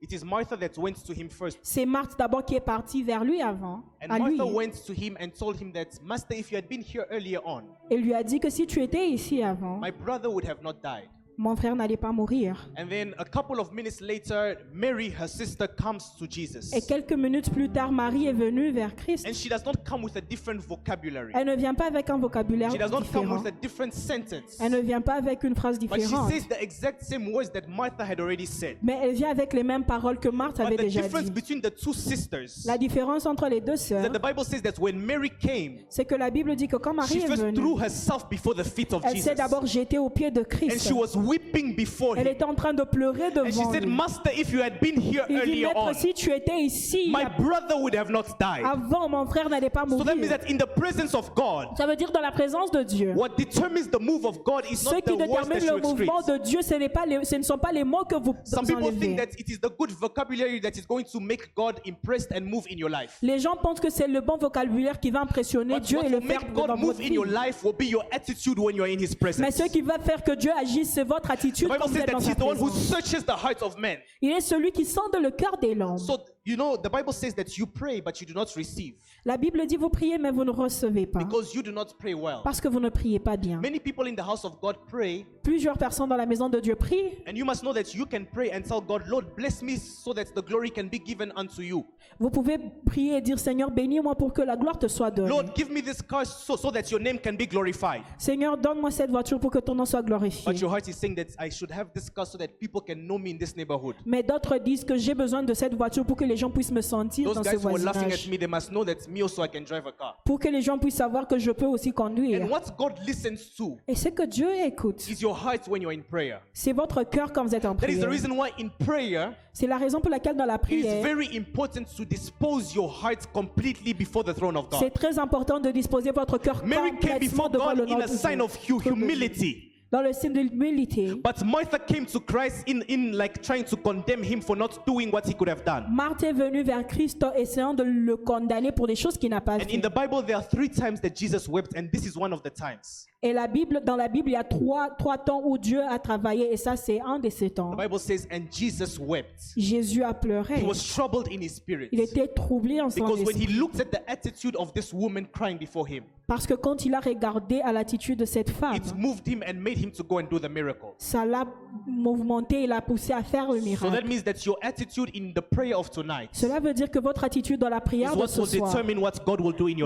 [0.00, 1.58] It is Martha that went to him first.
[1.62, 4.94] C'est Marthe d'abord qui est partie vers lui avant, And à lui, Martha went to
[4.94, 8.14] him and told him that, Master, if you had been here earlier on, et lui
[8.14, 11.08] a dit que si tu étais ici avant, my brother would have not died.
[11.40, 12.68] Mon frère n'allait pas mourir.
[12.78, 16.70] And then a couple of minutes later, Mary, her sister, comes to Jesus.
[16.74, 19.26] Et quelques minutes plus tard, Marie est venue vers Christ.
[19.26, 21.32] And she does not come with a different vocabulary.
[21.34, 23.38] Elle ne vient pas avec un vocabulaire She does not come différent.
[23.38, 24.58] with a different sentence.
[24.60, 26.30] Elle ne vient pas avec une phrase But she différente.
[26.30, 28.76] says the exact same words that Martha had already said.
[28.82, 31.30] Mais elle vient avec les mêmes paroles que Marthe avait But the déjà difference dit.
[31.30, 34.78] between the two sisters La différence entre les deux sœurs, that the Bible says that
[34.78, 37.78] when Mary came, c'est que la Bible dit que quand Marie she est venue, threw
[37.80, 39.28] herself before the feet of elle Jesus.
[39.30, 40.86] s'est d'abord jetée aux pieds de And Christ.
[40.86, 43.94] she was weeping before Elle était en train de pleurer And she devant said, lui.
[43.94, 47.10] Master, if you had been here Il dit, earlier on, Maître, si tu étais ici
[47.12, 48.64] my brother would have not died.
[48.64, 50.38] avant, mon frère n'allait pas So that means mourir.
[50.38, 53.12] that in the presence of God, Ça veut dire dans la présence de Dieu.
[53.14, 55.76] what determines the move of God is Ce not qui the words that détermine you
[55.76, 58.16] le mouvement de Dieu, ce, n'est pas les- ce ne sont pas les mots que
[58.16, 59.16] vous Some people think enlevez.
[59.16, 62.64] that it is the good vocabulary that is going to make God impressed and move
[62.70, 63.18] in your life.
[63.22, 66.08] Les gens pensent que c'est le bon vocabulaire qui va impressionner But Dieu what et
[66.08, 67.14] le will faire make dans God votre move in vie.
[67.14, 70.22] your life will be your attitude when you're in His Mais ce qui va faire
[70.22, 72.36] que Dieu agisse, c'est The attitude Bible quand vous says êtes dans that sa He's
[72.36, 72.88] the one who présence.
[72.88, 73.98] searches the hearts of men.
[74.20, 75.74] Il est celui qui sonde le cœur des.
[75.98, 78.94] So You know, the Bible says that you pray, but you do not receive
[79.26, 82.14] La Bible dit vous priez mais vous ne recevez pas because you do not pray
[82.14, 82.38] well.
[82.42, 83.60] parce que vous ne priez pas bien.
[83.60, 86.74] Many people in the house of God pray, Plusieurs personnes dans la maison de Dieu
[86.76, 89.76] prient and you must know that you can pray and tell God, Lord, bless me
[89.76, 91.84] so that the glory can be given unto you.
[92.18, 95.28] Vous pouvez prier et dire Seigneur, bénis-moi pour que la gloire te soit donnée.
[95.28, 98.00] Lord, give me this car so, so that your name can be glorified.
[98.16, 100.50] Seigneur, donne-moi cette voiture pour que ton nom soit glorifié.
[100.50, 102.96] But your heart is saying that I should have this car so that people can
[103.06, 103.96] know me in this neighborhood.
[104.06, 106.80] Mais d'autres disent que j'ai besoin de cette voiture pour que les gens puissent me
[106.82, 108.28] sentir Those dans ce guys who are laughing at voisinage.
[108.28, 110.20] me, they must know that me also I can drive a car.
[110.24, 112.42] Pour que les gens puissent savoir que je peux aussi conduire.
[112.42, 115.92] And what God listens to Et ce que Dieu écoute, is your heart when you're
[115.92, 116.40] in prayer.
[116.52, 118.10] c'est votre cœur quand vous êtes en That is the prière.
[118.10, 121.36] reason why in prayer C'est la raison pour laquelle dans la it is prière, very
[121.36, 124.92] important to dispose your heart completely before the throne of c'est God.
[124.94, 128.00] très important de disposer votre cœur Mary came complètement before devant le God nom in
[128.00, 128.44] a de sign Dieu.
[128.44, 129.69] of hu- humility.
[129.92, 131.14] Dans le signe de l'humilité.
[131.16, 135.10] But Martha came to Christ in, in like trying to condemn him for not doing
[135.10, 135.86] what he could have done.
[135.90, 139.54] Marthe est venue vers Christ essayant de le condamner pour des choses qu'il n'a pas
[139.54, 139.80] And in fait.
[139.80, 142.50] the Bible, there are three times that Jesus wept, and this is one of the
[142.50, 143.06] times.
[143.22, 145.98] Et la Bible, dans la Bible, il y a trois, trois temps où Dieu a
[145.98, 147.76] travaillé et ça, c'est un de ces temps.
[147.76, 149.52] The Bible says, and Jesus wept.
[149.58, 150.60] Jésus a pleuré.
[150.62, 151.90] He was troubled in his spirit.
[151.92, 155.26] Il était troublé en son Because when he looked at the attitude of this woman
[155.26, 158.94] crying before him, Parce que quand il a regardé à l'attitude de cette femme, it
[158.96, 160.94] moved him and made him to go and do the miracle.
[160.96, 161.44] ça l'a
[161.86, 163.90] mouvementé et l'a poussé à faire le So miracle.
[163.90, 167.24] that means that your attitude in the prayer of tonight Cela veut dire que votre
[167.24, 168.72] attitude dans la prière de ce soir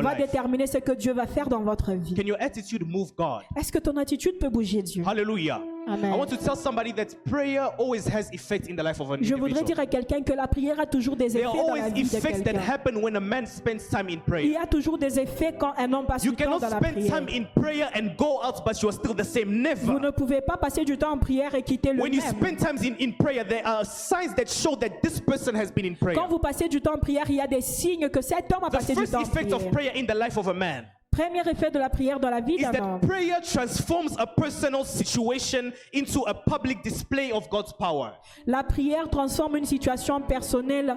[0.02, 2.14] va déterminer ce que Dieu va faire dans votre vie.
[2.14, 3.23] Can your attitude move God?
[3.56, 5.02] Est-ce que ton attitude peut bouger Dieu?
[5.06, 5.60] Hallelujah.
[5.86, 6.14] Amen.
[6.14, 9.18] I want to tell somebody that prayer always has effect in the life of an
[9.20, 11.74] Je voudrais dire à quelqu'un que la prière a toujours des There effets are dans
[11.74, 12.60] la always vie de effects that quelqu'un.
[12.72, 14.48] happen when a man spends time in Il prayer.
[14.52, 16.78] y a toujours des effets quand un homme passe You du temps cannot dans la
[16.78, 17.12] spend prière.
[17.18, 19.44] time in prayer and go out, but you are still the same.
[19.48, 20.00] Vous Never.
[20.00, 22.30] ne pouvez pas passer du temps en prière et quitter le When you même.
[22.30, 25.84] spend time in, in prayer, there are signs that show that this person has been
[25.84, 26.16] in prayer.
[26.16, 28.64] Quand vous passez du temps en prière, il y a des signes que cet homme
[28.64, 29.70] a The passé du first temps en effect of prière.
[29.70, 32.56] prayer in the life of a man Premier effet de la prière dans la vie
[32.56, 37.72] is d'un that homme, prayer transforms a personal situation into a public display of God's
[37.72, 38.12] power.
[38.46, 40.96] la prière transforme une situation personnelle.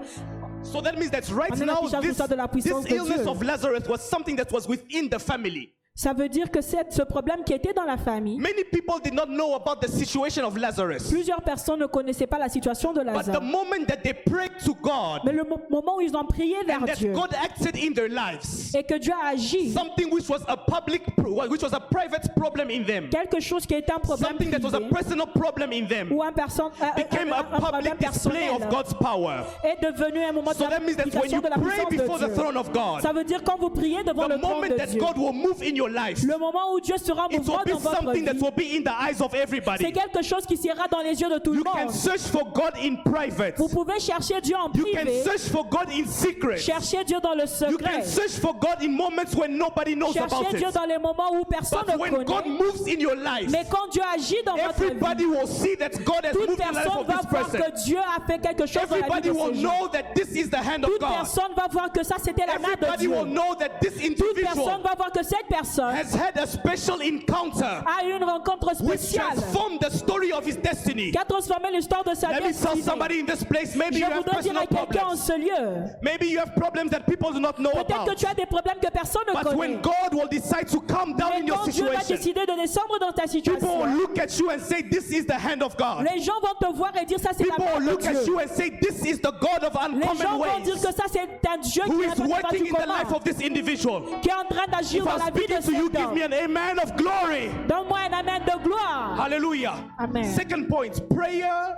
[0.64, 3.30] So that means that right now, this, de la this puissance de illness Dieu.
[3.30, 5.72] of Lazarus was something that was within the family.
[6.00, 9.16] Ça veut dire que cette- ce problème qui était dans la famille, Many people did
[9.16, 11.10] not know about the situation of Lazarus.
[11.10, 13.42] plusieurs personnes ne connaissaient pas la situation de But the Lazare.
[13.42, 16.84] moment that they prayed to God Mais le mo- moment où ils ont prié vers
[16.84, 20.30] and that Dieu God acted in their lives, et que Dieu a agi, something which
[20.30, 21.02] was a public,
[21.50, 24.62] which was a private problem in them, quelque chose qui était un problème something that
[24.62, 27.60] was a privé personal problem in them, ou un, perso- un- became un- a un
[27.60, 29.44] problème public display personnel of God's power.
[29.64, 31.90] est devenu un moment de So that means that when you de la pray puissance
[31.90, 32.36] before de the Dieu.
[32.44, 34.76] throne of God, Ça veut dire quand vous priez devant the le trône moment de
[34.78, 37.40] that Dieu, God will move in your life, le moment où Dieu sera it will
[37.40, 39.92] mouvant be dans votre something that vie, will be in the eyes of c'est everybody.
[39.92, 41.92] quelque chose qui sera dans les yeux de tout le You can monde.
[41.92, 43.56] search for God in private.
[43.58, 46.58] Vous pouvez chercher Dieu en You can privé, search for God in secret.
[46.58, 50.16] chercher Dieu dans le You can secret, search for God in moments when nobody knows
[50.18, 50.74] about chercher Dieu it.
[50.74, 52.58] dans les moments où personne But ne when God connaît.
[52.58, 55.92] moves in your life, Mais quand Dieu agit dans votre everybody vie, will see that
[56.04, 57.60] God has toute moved in the life personne of va this voir person.
[57.60, 59.70] que Dieu a fait quelque chose dans la vie Everybody de will ces gens.
[59.80, 61.10] know that this is the hand of Toute God.
[61.18, 63.10] personne va voir que ça c'était la main de Everybody Dieu.
[63.16, 65.48] will know that this Toute personne va voir que cette
[65.78, 70.32] personne has had a special encounter a eu une rencontre which spéciale transformed the story
[70.32, 71.12] of his destiny.
[71.12, 72.82] qui a transformé l'histoire de sa Let me tell destinée.
[72.84, 75.16] somebody in this place, maybe Je you have voudrais dire à personal quelqu'un en problems.
[75.18, 78.34] ce lieu, Maybe you have problems that people do not know peut-être que tu as
[78.34, 79.56] des problèmes que personne ne But connaît.
[79.58, 82.46] when God will decide to come down Mais in your quand Dieu va situation, décider
[82.46, 85.34] de descendre dans ta people will situation, look at you and say, This is the
[85.38, 86.06] hand of God.
[86.12, 88.06] les gens vont te voir et dire ça c'est la People main will de look
[88.06, 88.34] at Dieu.
[88.34, 91.04] you and say, This is the God of Les gens uncommon vont dire que ça
[91.12, 93.24] c'est un Dieu who qui is est, pas working du in the life commun, of
[93.24, 94.02] this individual.
[94.22, 96.34] qui est en train d'agir dans la vie speaking de to you, give me an
[96.34, 97.50] amen of glory.
[97.68, 99.16] Donne-moi un amen de gloire.
[99.18, 99.76] Hallelujah.
[100.00, 100.24] Amen.
[100.26, 101.76] Second point prayer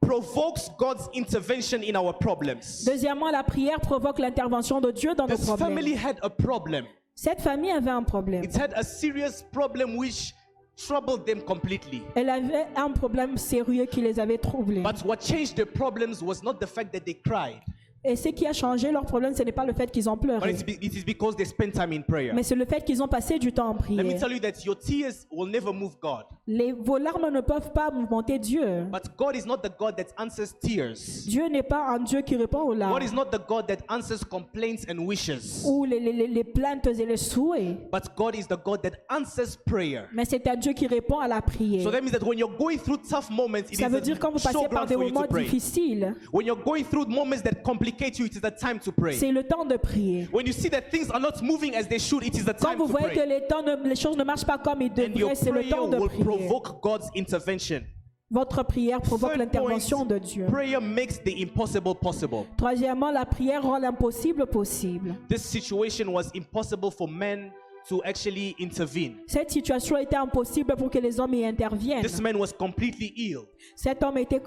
[0.00, 2.84] provokes God's intervention in our problems.
[2.84, 5.58] Deuxièmement, la prière provoque l'intervention de Dieu dans nos This problèmes.
[5.68, 6.86] family had a problem.
[7.14, 8.44] Cette famille avait un problème.
[8.44, 10.32] It had a serious problem which
[10.76, 12.02] troubled them completely.
[12.14, 14.82] Elle avait un problème sérieux qui les avait troublés.
[14.82, 17.60] But what changed their problems was not the fact that they cried,
[18.08, 20.22] Et ce qui a changé leur problème, ce n'est pas le fait qu'ils ont but
[20.28, 22.32] pleuré, it's be- it is because they spent time in prayer.
[22.34, 24.20] mais c'est le fait qu'ils ont passé du temps en Let me prière.
[24.20, 26.24] tell you that your tears will never move God.
[26.46, 28.84] Les, vos larmes ne peuvent pas monter Dieu.
[28.90, 31.26] But God is not the God that answers tears.
[31.26, 33.84] Dieu n'est pas un Dieu qui répond aux larmes God is not the God that
[33.88, 35.64] answers complaints and wishes.
[35.66, 38.92] ou les, les- les- les plaintes et les souhaits, But God is the God that
[39.10, 40.04] answers prayer.
[40.14, 41.90] mais c'est un Dieu qui répond à la So prière.
[41.90, 44.28] that means that when you're going through tough moments, it Ça is veut dire quand
[44.28, 45.44] a vous passez par showground des for you moments to pray.
[45.44, 47.62] difficiles, When you're going through moments that
[47.98, 49.14] complicate you, it is the time to pray.
[49.16, 50.28] c'est le temps de prier.
[50.32, 52.70] When you see that things are not moving as they should, it is the Quand
[52.70, 53.26] time vous to voyez que pray.
[53.26, 55.70] les, temps ne- les choses ne marchent pas comme And your devraient, c'est le prayer
[55.70, 56.24] temps de will prier.
[56.24, 57.82] provoke God's intervention.
[58.30, 60.44] Votre prière provoque Third l'intervention point, de Dieu.
[60.46, 62.44] Prayer makes the impossible possible.
[62.58, 65.14] Troisièmement, la prière rend l'impossible possible.
[65.28, 67.50] This situation was impossible for men
[67.88, 69.16] to actually intervene.
[69.26, 72.02] Cette situation était impossible pour que les hommes y interviennent.
[72.02, 74.42] This man was completely ill, Cet homme était,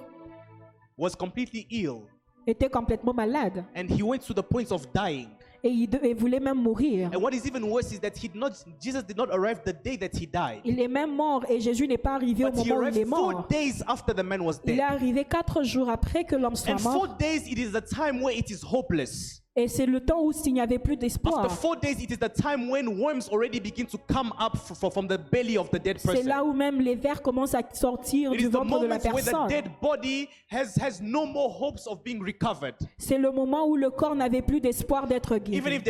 [0.95, 2.03] was completely ill,
[2.47, 5.27] était complètement malade and he went to the point of dying.
[5.63, 7.11] et il, de- il voulait même mourir.
[7.13, 9.95] And what is even worse is that he not Jesus did not arrive the day
[9.97, 10.61] that he died.
[10.65, 12.87] Il est même mort et Jésus n'est pas arrivé au But he moment où il
[12.87, 13.47] est arrived four mort.
[13.47, 14.83] days after the man was Il est dead.
[14.89, 17.17] arrivé quatre jours après que l'homme soit And four mort.
[17.19, 19.43] days it is the time where it is hopeless.
[19.54, 21.39] Et c'est le temps où il n'y avait plus d'espoir.
[21.43, 24.72] After four days, it is the time when worms already begin to come up f-
[24.72, 26.28] f- from the belly of the dead C'est person.
[26.30, 29.24] là où même les vers commencent à sortir It du ventre de la moment where
[29.26, 29.47] the personne.
[29.49, 32.76] dead body has, has no more hopes of being recovered.
[32.97, 35.82] C'est le moment où le corps n'avait plus d'espoir d'être Even guéri.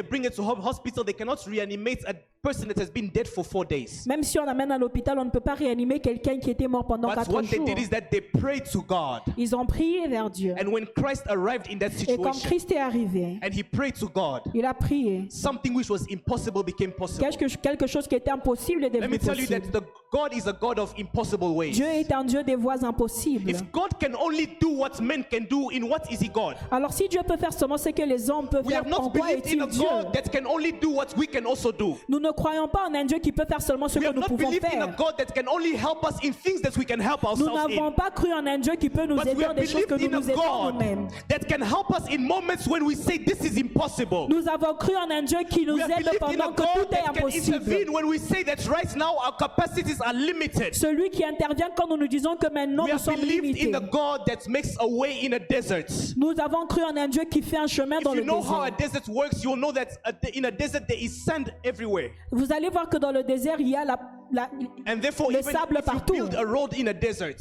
[2.42, 4.06] Person that has been dead for four days.
[4.08, 6.86] Même si on l'amène à l'hôpital, on ne peut pas réanimer quelqu'un qui était mort
[6.88, 7.66] pendant But quatre what they jours.
[7.68, 9.22] did is that they prayed to God.
[9.38, 10.56] Ils ont prié vers Dieu.
[10.60, 13.94] And when Christ arrived in that Et quand situation Christ est arrivé, and he prayed
[14.00, 15.28] to God, il a prié.
[15.30, 17.22] something which was impossible became possible.
[17.30, 19.80] Quelque, quelque chose qui était impossible est Let me devenu tell you that possible.
[19.82, 21.72] the God is a God of impossible ways.
[21.74, 23.50] Dieu est un Dieu des voies impossibles.
[23.50, 26.58] If God can only do what men can do, in what is he God?
[26.70, 29.04] Alors si Dieu peut faire seulement ce que les hommes peuvent We faire, have en
[29.06, 31.46] not quoi believed est-il in a Dieu God that can only do what we can
[31.46, 31.98] also do.
[32.10, 34.16] Nous ne croyons pas en un Dieu qui peut faire seulement ce We que have
[34.16, 34.96] nous not pouvons believed in a faire.
[34.98, 37.94] God that can only help us in things that we can help Nous ourselves n'avons
[37.94, 39.96] pas cru en un Dieu qui peut nous But aider en have des choses que
[39.96, 41.08] nous nous aidons God nous-mêmes.
[41.30, 44.28] that can help us in moments when we say this is impossible.
[44.28, 46.52] Nous avons cru en un Dieu qui nous We have aide believed in a pendant
[46.52, 47.94] que God tout est impossible.
[47.94, 50.74] when we say that right now our capacities are limited.
[50.76, 53.68] Celui qui intervient quand nous nous disons que maintenant We nous sommes limités.
[53.70, 55.88] in a God that makes a way in a desert.
[56.18, 58.42] Nous avons cru en un Dieu qui fait un chemin If dans you le know
[58.42, 59.02] how a désert.
[59.02, 59.88] desert works, you'll know that
[60.22, 62.10] de- in a desert there is sand everywhere.
[62.32, 63.98] Vous allez voir que dans le désert, il y a la,
[64.32, 64.50] la-
[64.88, 66.14] And therefore, Le even sable if you partout.
[66.14, 67.38] build a road in a desert,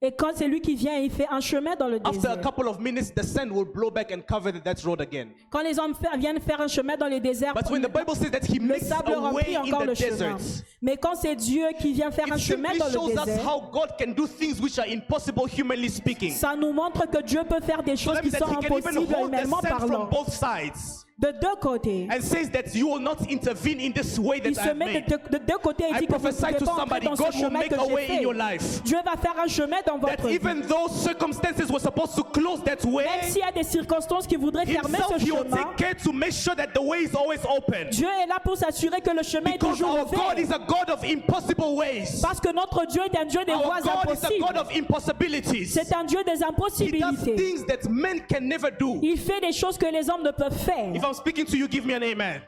[0.00, 2.40] et quand c'est lui qui vient, il fait un chemin dans le after a désert.
[2.40, 5.30] couple of minutes, the sand will blow back and cover that road again.
[5.50, 8.14] Quand les hommes fa- viennent faire un chemin dans les déserts, But when the Bible
[8.14, 10.10] says that He le makes sable a way remplit in encore the le chemin.
[10.36, 10.38] desert,
[10.80, 13.44] Mais quand c'est Dieu qui vient faire un it chemin simply dans le us désert,
[13.44, 16.30] how God can do things which are impossible humanly speaking.
[16.32, 18.52] ça nous montre que Dieu peut faire des So choses that qui means that sont
[18.52, 20.10] He can even impossibles hold the humainement sand from parlant.
[20.10, 22.06] both sides De deux côtés.
[22.12, 24.86] and says that you will not intervene in this way Il that se I've met
[24.94, 25.06] made.
[25.08, 26.70] de, de- de deux côtés et I dit que vous ne prophesy pouvez to pas
[26.70, 28.52] entrer somebody, dans ce God will chemin make que a j'ai way in your fait.
[28.52, 28.82] life.
[28.84, 30.34] Dieu va faire un chemin dans That votre vie.
[30.36, 34.28] even though circumstances were supposed to close that way, Même s'il y a des circonstances
[34.28, 37.40] qui voudraient fermer ce chemin, take care to make sure that the way is always
[37.50, 37.88] open.
[37.90, 40.38] Dieu est là pour s'assurer que le chemin est Because toujours our God ouvert.
[40.38, 42.20] is a God of impossible ways.
[42.22, 44.58] Parce que notre Dieu est un Dieu des Our voies God is a God impossibles.
[44.60, 45.66] of impossibilities.
[45.72, 47.34] C'est un Dieu des He does impossibilités.
[47.36, 49.00] things that men can never do.
[49.02, 50.94] Il fait des choses que les hommes ne peuvent faire.
[50.94, 52.42] If I'm speaking to you, give me an amen.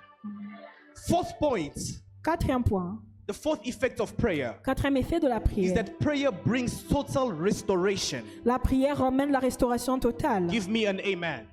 [1.09, 1.73] Fourth point,
[2.23, 5.41] Quatrième point, the fourth effect of prayer quatrième effet de la is
[5.71, 5.75] prière.
[5.75, 8.23] that prayer brings total restoration.
[8.45, 10.49] La prière emmène la restauration totale.
[10.51, 11.47] Give me an amen.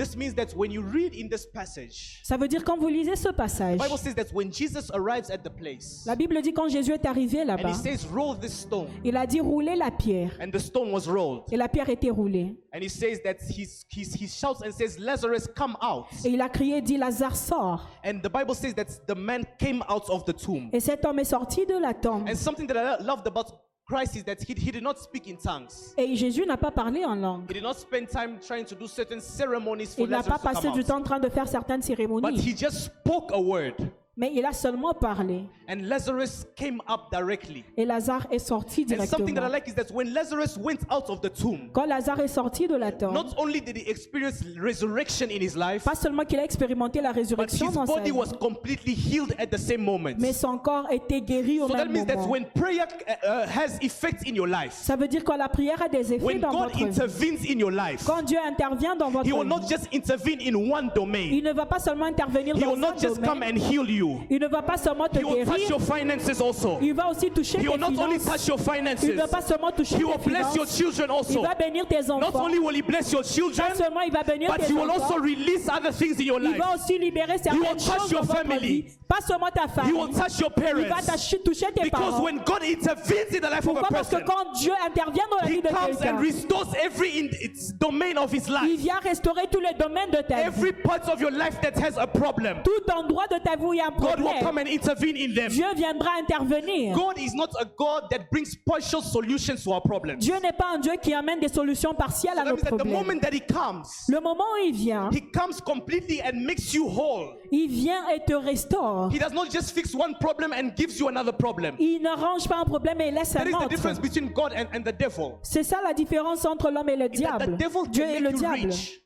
[0.00, 3.16] This means that when you read in this passage, Ça veut dire quand vous lisez
[3.16, 6.54] ce passage, the Bible says that when Jesus arrives at the place la Bible dit
[6.54, 9.76] quand Jésus est arrivé and là-bas, he says, Roll this stone, il a dit rouler
[9.76, 10.30] la pierre.
[10.40, 11.42] and the stone was rolled.
[11.52, 12.56] Et la pierre était roulée.
[12.72, 16.06] And he says that he shouts and says, Lazarus, come out.
[16.24, 17.86] Et il a crié, dit Lazare sort.
[18.02, 20.70] And the Bible says that the man came out of the tomb.
[20.72, 22.26] Et cet homme est sorti de la tombe.
[22.26, 23.52] And something that I loved about
[23.90, 25.92] Christ is that he, he did not speak in tongues.
[25.96, 27.50] Et Jésus n'a pas parlé en langue.
[27.50, 30.48] He did not spend time trying to do certain ceremonies for Il n'a Lazarus pas
[30.50, 30.86] to passé come du out.
[30.86, 32.40] temps en train de faire certaines But cérémonies.
[32.40, 33.74] he just spoke a word.
[34.20, 35.46] Mais il a seulement parlé.
[35.66, 37.64] And Lazarus came up directly.
[37.78, 39.48] Et Lazare est sorti And something that I directement.
[39.50, 42.74] like is that when Lazarus went out of the tomb, Quand Lazare est sorti de
[42.76, 46.44] la tombe, not only did he experience resurrection in his life, pas seulement qu'il a
[46.44, 49.80] expérimenté la but résurrection his dans sa body vie, was completely healed at the same
[49.82, 50.14] moment.
[50.18, 52.30] mais son corps était guéri au So that même means that moment.
[52.30, 55.80] when prayer uh, uh, has effect in your life, Ça veut dire quand la prière
[55.80, 58.96] a des effets when dans God votre vie, intervenes in your life, quand Dieu intervient
[58.96, 61.28] dans votre He will not vie, just intervene in one domain.
[61.32, 63.60] il ne va pas seulement intervenir He dans will not un just come domaine, and
[63.70, 64.09] heal you.
[64.30, 66.78] Il ne va pas seulement te He will touch guérir, your finances also.
[66.80, 68.24] il va aussi toucher He tes will not only finances.
[68.24, 70.76] touch your Il ne finances, va pas seulement toucher He will tes bless your finances,
[70.76, 71.42] children il also.
[71.42, 72.44] va bénir tes Not enfants.
[72.44, 74.90] only will He bless your children, Pas seulement il va bénir but tes He will
[74.90, 76.58] also enfants, release other things in your il life.
[76.58, 78.82] va aussi libérer will certaines touch choses your dans votre family.
[78.82, 78.84] vie.
[79.08, 81.06] Pas seulement ta He famille, will touch your il va parents.
[81.06, 82.22] tach- toucher tes Because parents.
[82.22, 85.24] when God intervenes in the life of a Pourquoi Parce que person, quand Dieu intervient
[85.30, 88.44] dans la He vie de comes quelqu'un, and restores every in its domain of His
[88.46, 88.80] il life.
[88.80, 90.42] vient restaurer tous les domaines de ta vie.
[90.46, 92.58] Every part of your life that has a problem.
[92.62, 95.16] Tout endroit de ta vie où il y a un God will come and intervene
[95.16, 95.48] in them.
[95.50, 96.94] Dieu viendra intervenir.
[96.94, 100.24] God is not a God that brings partial solutions to our problems.
[100.24, 102.76] Dieu n'est pas un Dieu qui amène des solutions partielles à That nos that the
[102.76, 102.92] problèmes.
[102.92, 106.86] moment that He comes, Le moment où il vient, He comes completely and makes you
[106.88, 107.36] whole.
[107.52, 109.10] il vient et te restaure.
[109.12, 111.76] He does not just fix one problem and gives you another problem.
[111.78, 113.68] Il n'arrange pas un problème et laisse That un is the autre.
[113.68, 115.38] difference between God and, and the devil.
[115.42, 117.56] C'est ça la différence entre l'homme et le That the diable.
[117.56, 118.66] devil Dieu et le diable.
[118.70, 119.00] rich.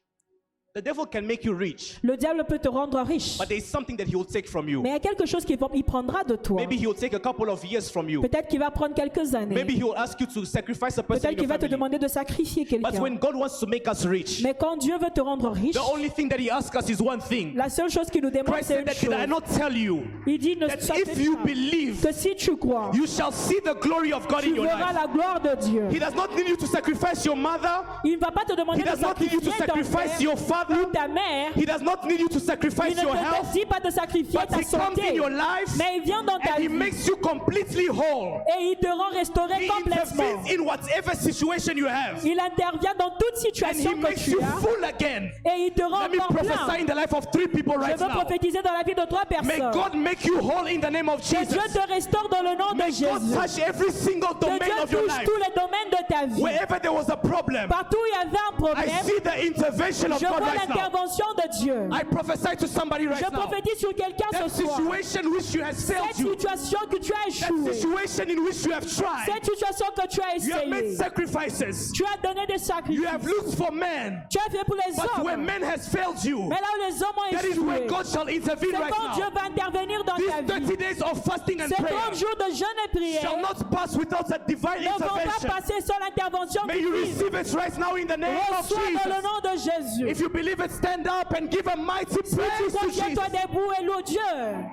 [0.76, 3.38] The devil can make you rich, Le diable peut te rendre riche.
[3.38, 4.82] but there is something that he will take from you.
[4.82, 6.56] Mais il y a quelque chose qu'il prendra de toi.
[6.60, 8.20] Maybe he will take a couple of years from you.
[8.22, 9.54] Peut-être qu'il va prendre quelques années.
[9.54, 11.96] Maybe he will ask you to sacrifice a person Peut-être in qu'il va te demander
[12.00, 13.00] de sacrifier But quelqu'un.
[13.00, 15.92] when God wants to make us rich, Mais quand Dieu veut te rendre riche, the
[15.94, 17.54] only thing that he asks us is one thing.
[17.54, 19.28] la seule chose qu'il nous demande, c'est une that I chose.
[19.28, 22.90] not tell you Il dit, ne that if you pas believe, que si tu crois,
[22.94, 25.02] you shall see the glory of God in tu your verras life.
[25.02, 25.88] la gloire de Dieu.
[25.92, 27.84] He does not need you to sacrifice your mother.
[28.04, 29.74] Il ne va pas te demander He de does not need you to sacrifier ton
[29.84, 30.63] sacrifice père your father.
[30.70, 31.52] Ou ta mère.
[31.56, 33.52] He does not need you to Il sacrifice ne your te health.
[33.52, 35.08] dit pas de sacrifier But ta he comes santé.
[35.10, 38.40] in your life Mais il vient dans ta and he vie makes you completely whole.
[38.58, 40.22] et il te rend restauré He complètement.
[40.22, 42.24] intervenes in whatever situation you have.
[42.24, 45.30] Il intervient dans toute And he situation que makes tu you as full again.
[45.44, 46.80] et il te rend Let me encore prophesy plein.
[46.80, 48.14] in the life of three people Je right veux now.
[48.20, 49.70] prophétiser dans la vie de trois May personnes.
[49.72, 51.72] God make you whole in the name of Que Dieu Jesus.
[51.72, 53.34] te restaure dans le nom de May God Jésus.
[53.34, 55.24] touch every single Que domain Dieu of your touche life.
[55.24, 56.42] tous les domaines de ta vie.
[56.42, 59.36] Wherever there was a problem, Partout où il y avait un I problème, see the
[59.58, 60.52] intervention of je God vois.
[60.54, 61.88] L'intervention de Dieu.
[61.92, 63.40] I prophesy to somebody Je right now.
[63.46, 64.76] prophétise sur quelqu'un ce soir.
[64.76, 68.72] situation which you Cette failed you, situation que tu as échoué, situation in which you
[68.72, 72.46] have tried, cette situation que tu as you have made essayé, sacrifices, tu as donné
[72.46, 75.44] des you sacrifices, have looked for men, tu as fait pour les but when hommes.
[75.46, 78.06] men has failed you, Mais là où les hommes ont that is when échoué, God
[78.06, 79.30] shall intervene c'est right quand Dieu now.
[79.30, 80.66] va intervenir dans ta These vie.
[80.66, 83.70] 30 days of fasting and Ces prayer 30 jours de jeûne et prière shall not
[83.70, 87.10] pass without a divine ne vont pas passer sans l'intervention May you divine.
[87.10, 90.08] receive it right now in the name of Reçois dans le nom de Jésus.
[90.08, 93.18] If you believe it, stand up and give a mighty praise to Jesus.
[93.18, 94.70] debout et loue Dieu.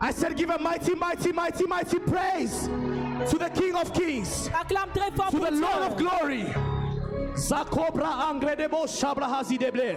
[0.00, 2.66] I said, give a mighty, mighty, mighty, mighty praise
[3.30, 6.44] to the King of Kings, Acclame très fort to pour the Lord of glory.
[7.34, 9.96] Zakobra angredebo shabra hazideble.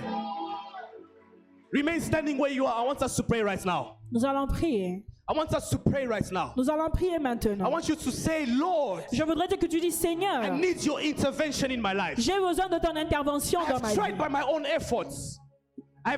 [1.74, 2.84] Remain standing where you are.
[2.84, 3.98] I want us to pray right now.
[4.12, 5.02] Nous allons prier.
[5.28, 6.54] I want us to pray right now.
[6.56, 7.66] Nous allons prier maintenant.
[7.66, 11.00] I want you to say, Lord, Je voudrais que tu dises Seigneur, I need your
[11.02, 12.20] intervention in my life.
[12.20, 14.18] j'ai besoin de ton intervention dans ma tried vie.
[14.20, 15.40] by my own efforts.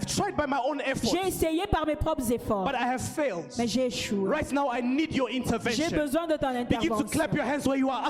[0.07, 3.45] Tried by my own efforts, J'ai essayé par mes propres efforts, but I have failed.
[3.57, 4.27] mais j'ai échoué.
[4.29, 5.89] Right now, I need your J'ai intervention.
[5.95, 7.07] besoin de ton Begin to intervention.
[7.07, 8.03] clap your hands where you are.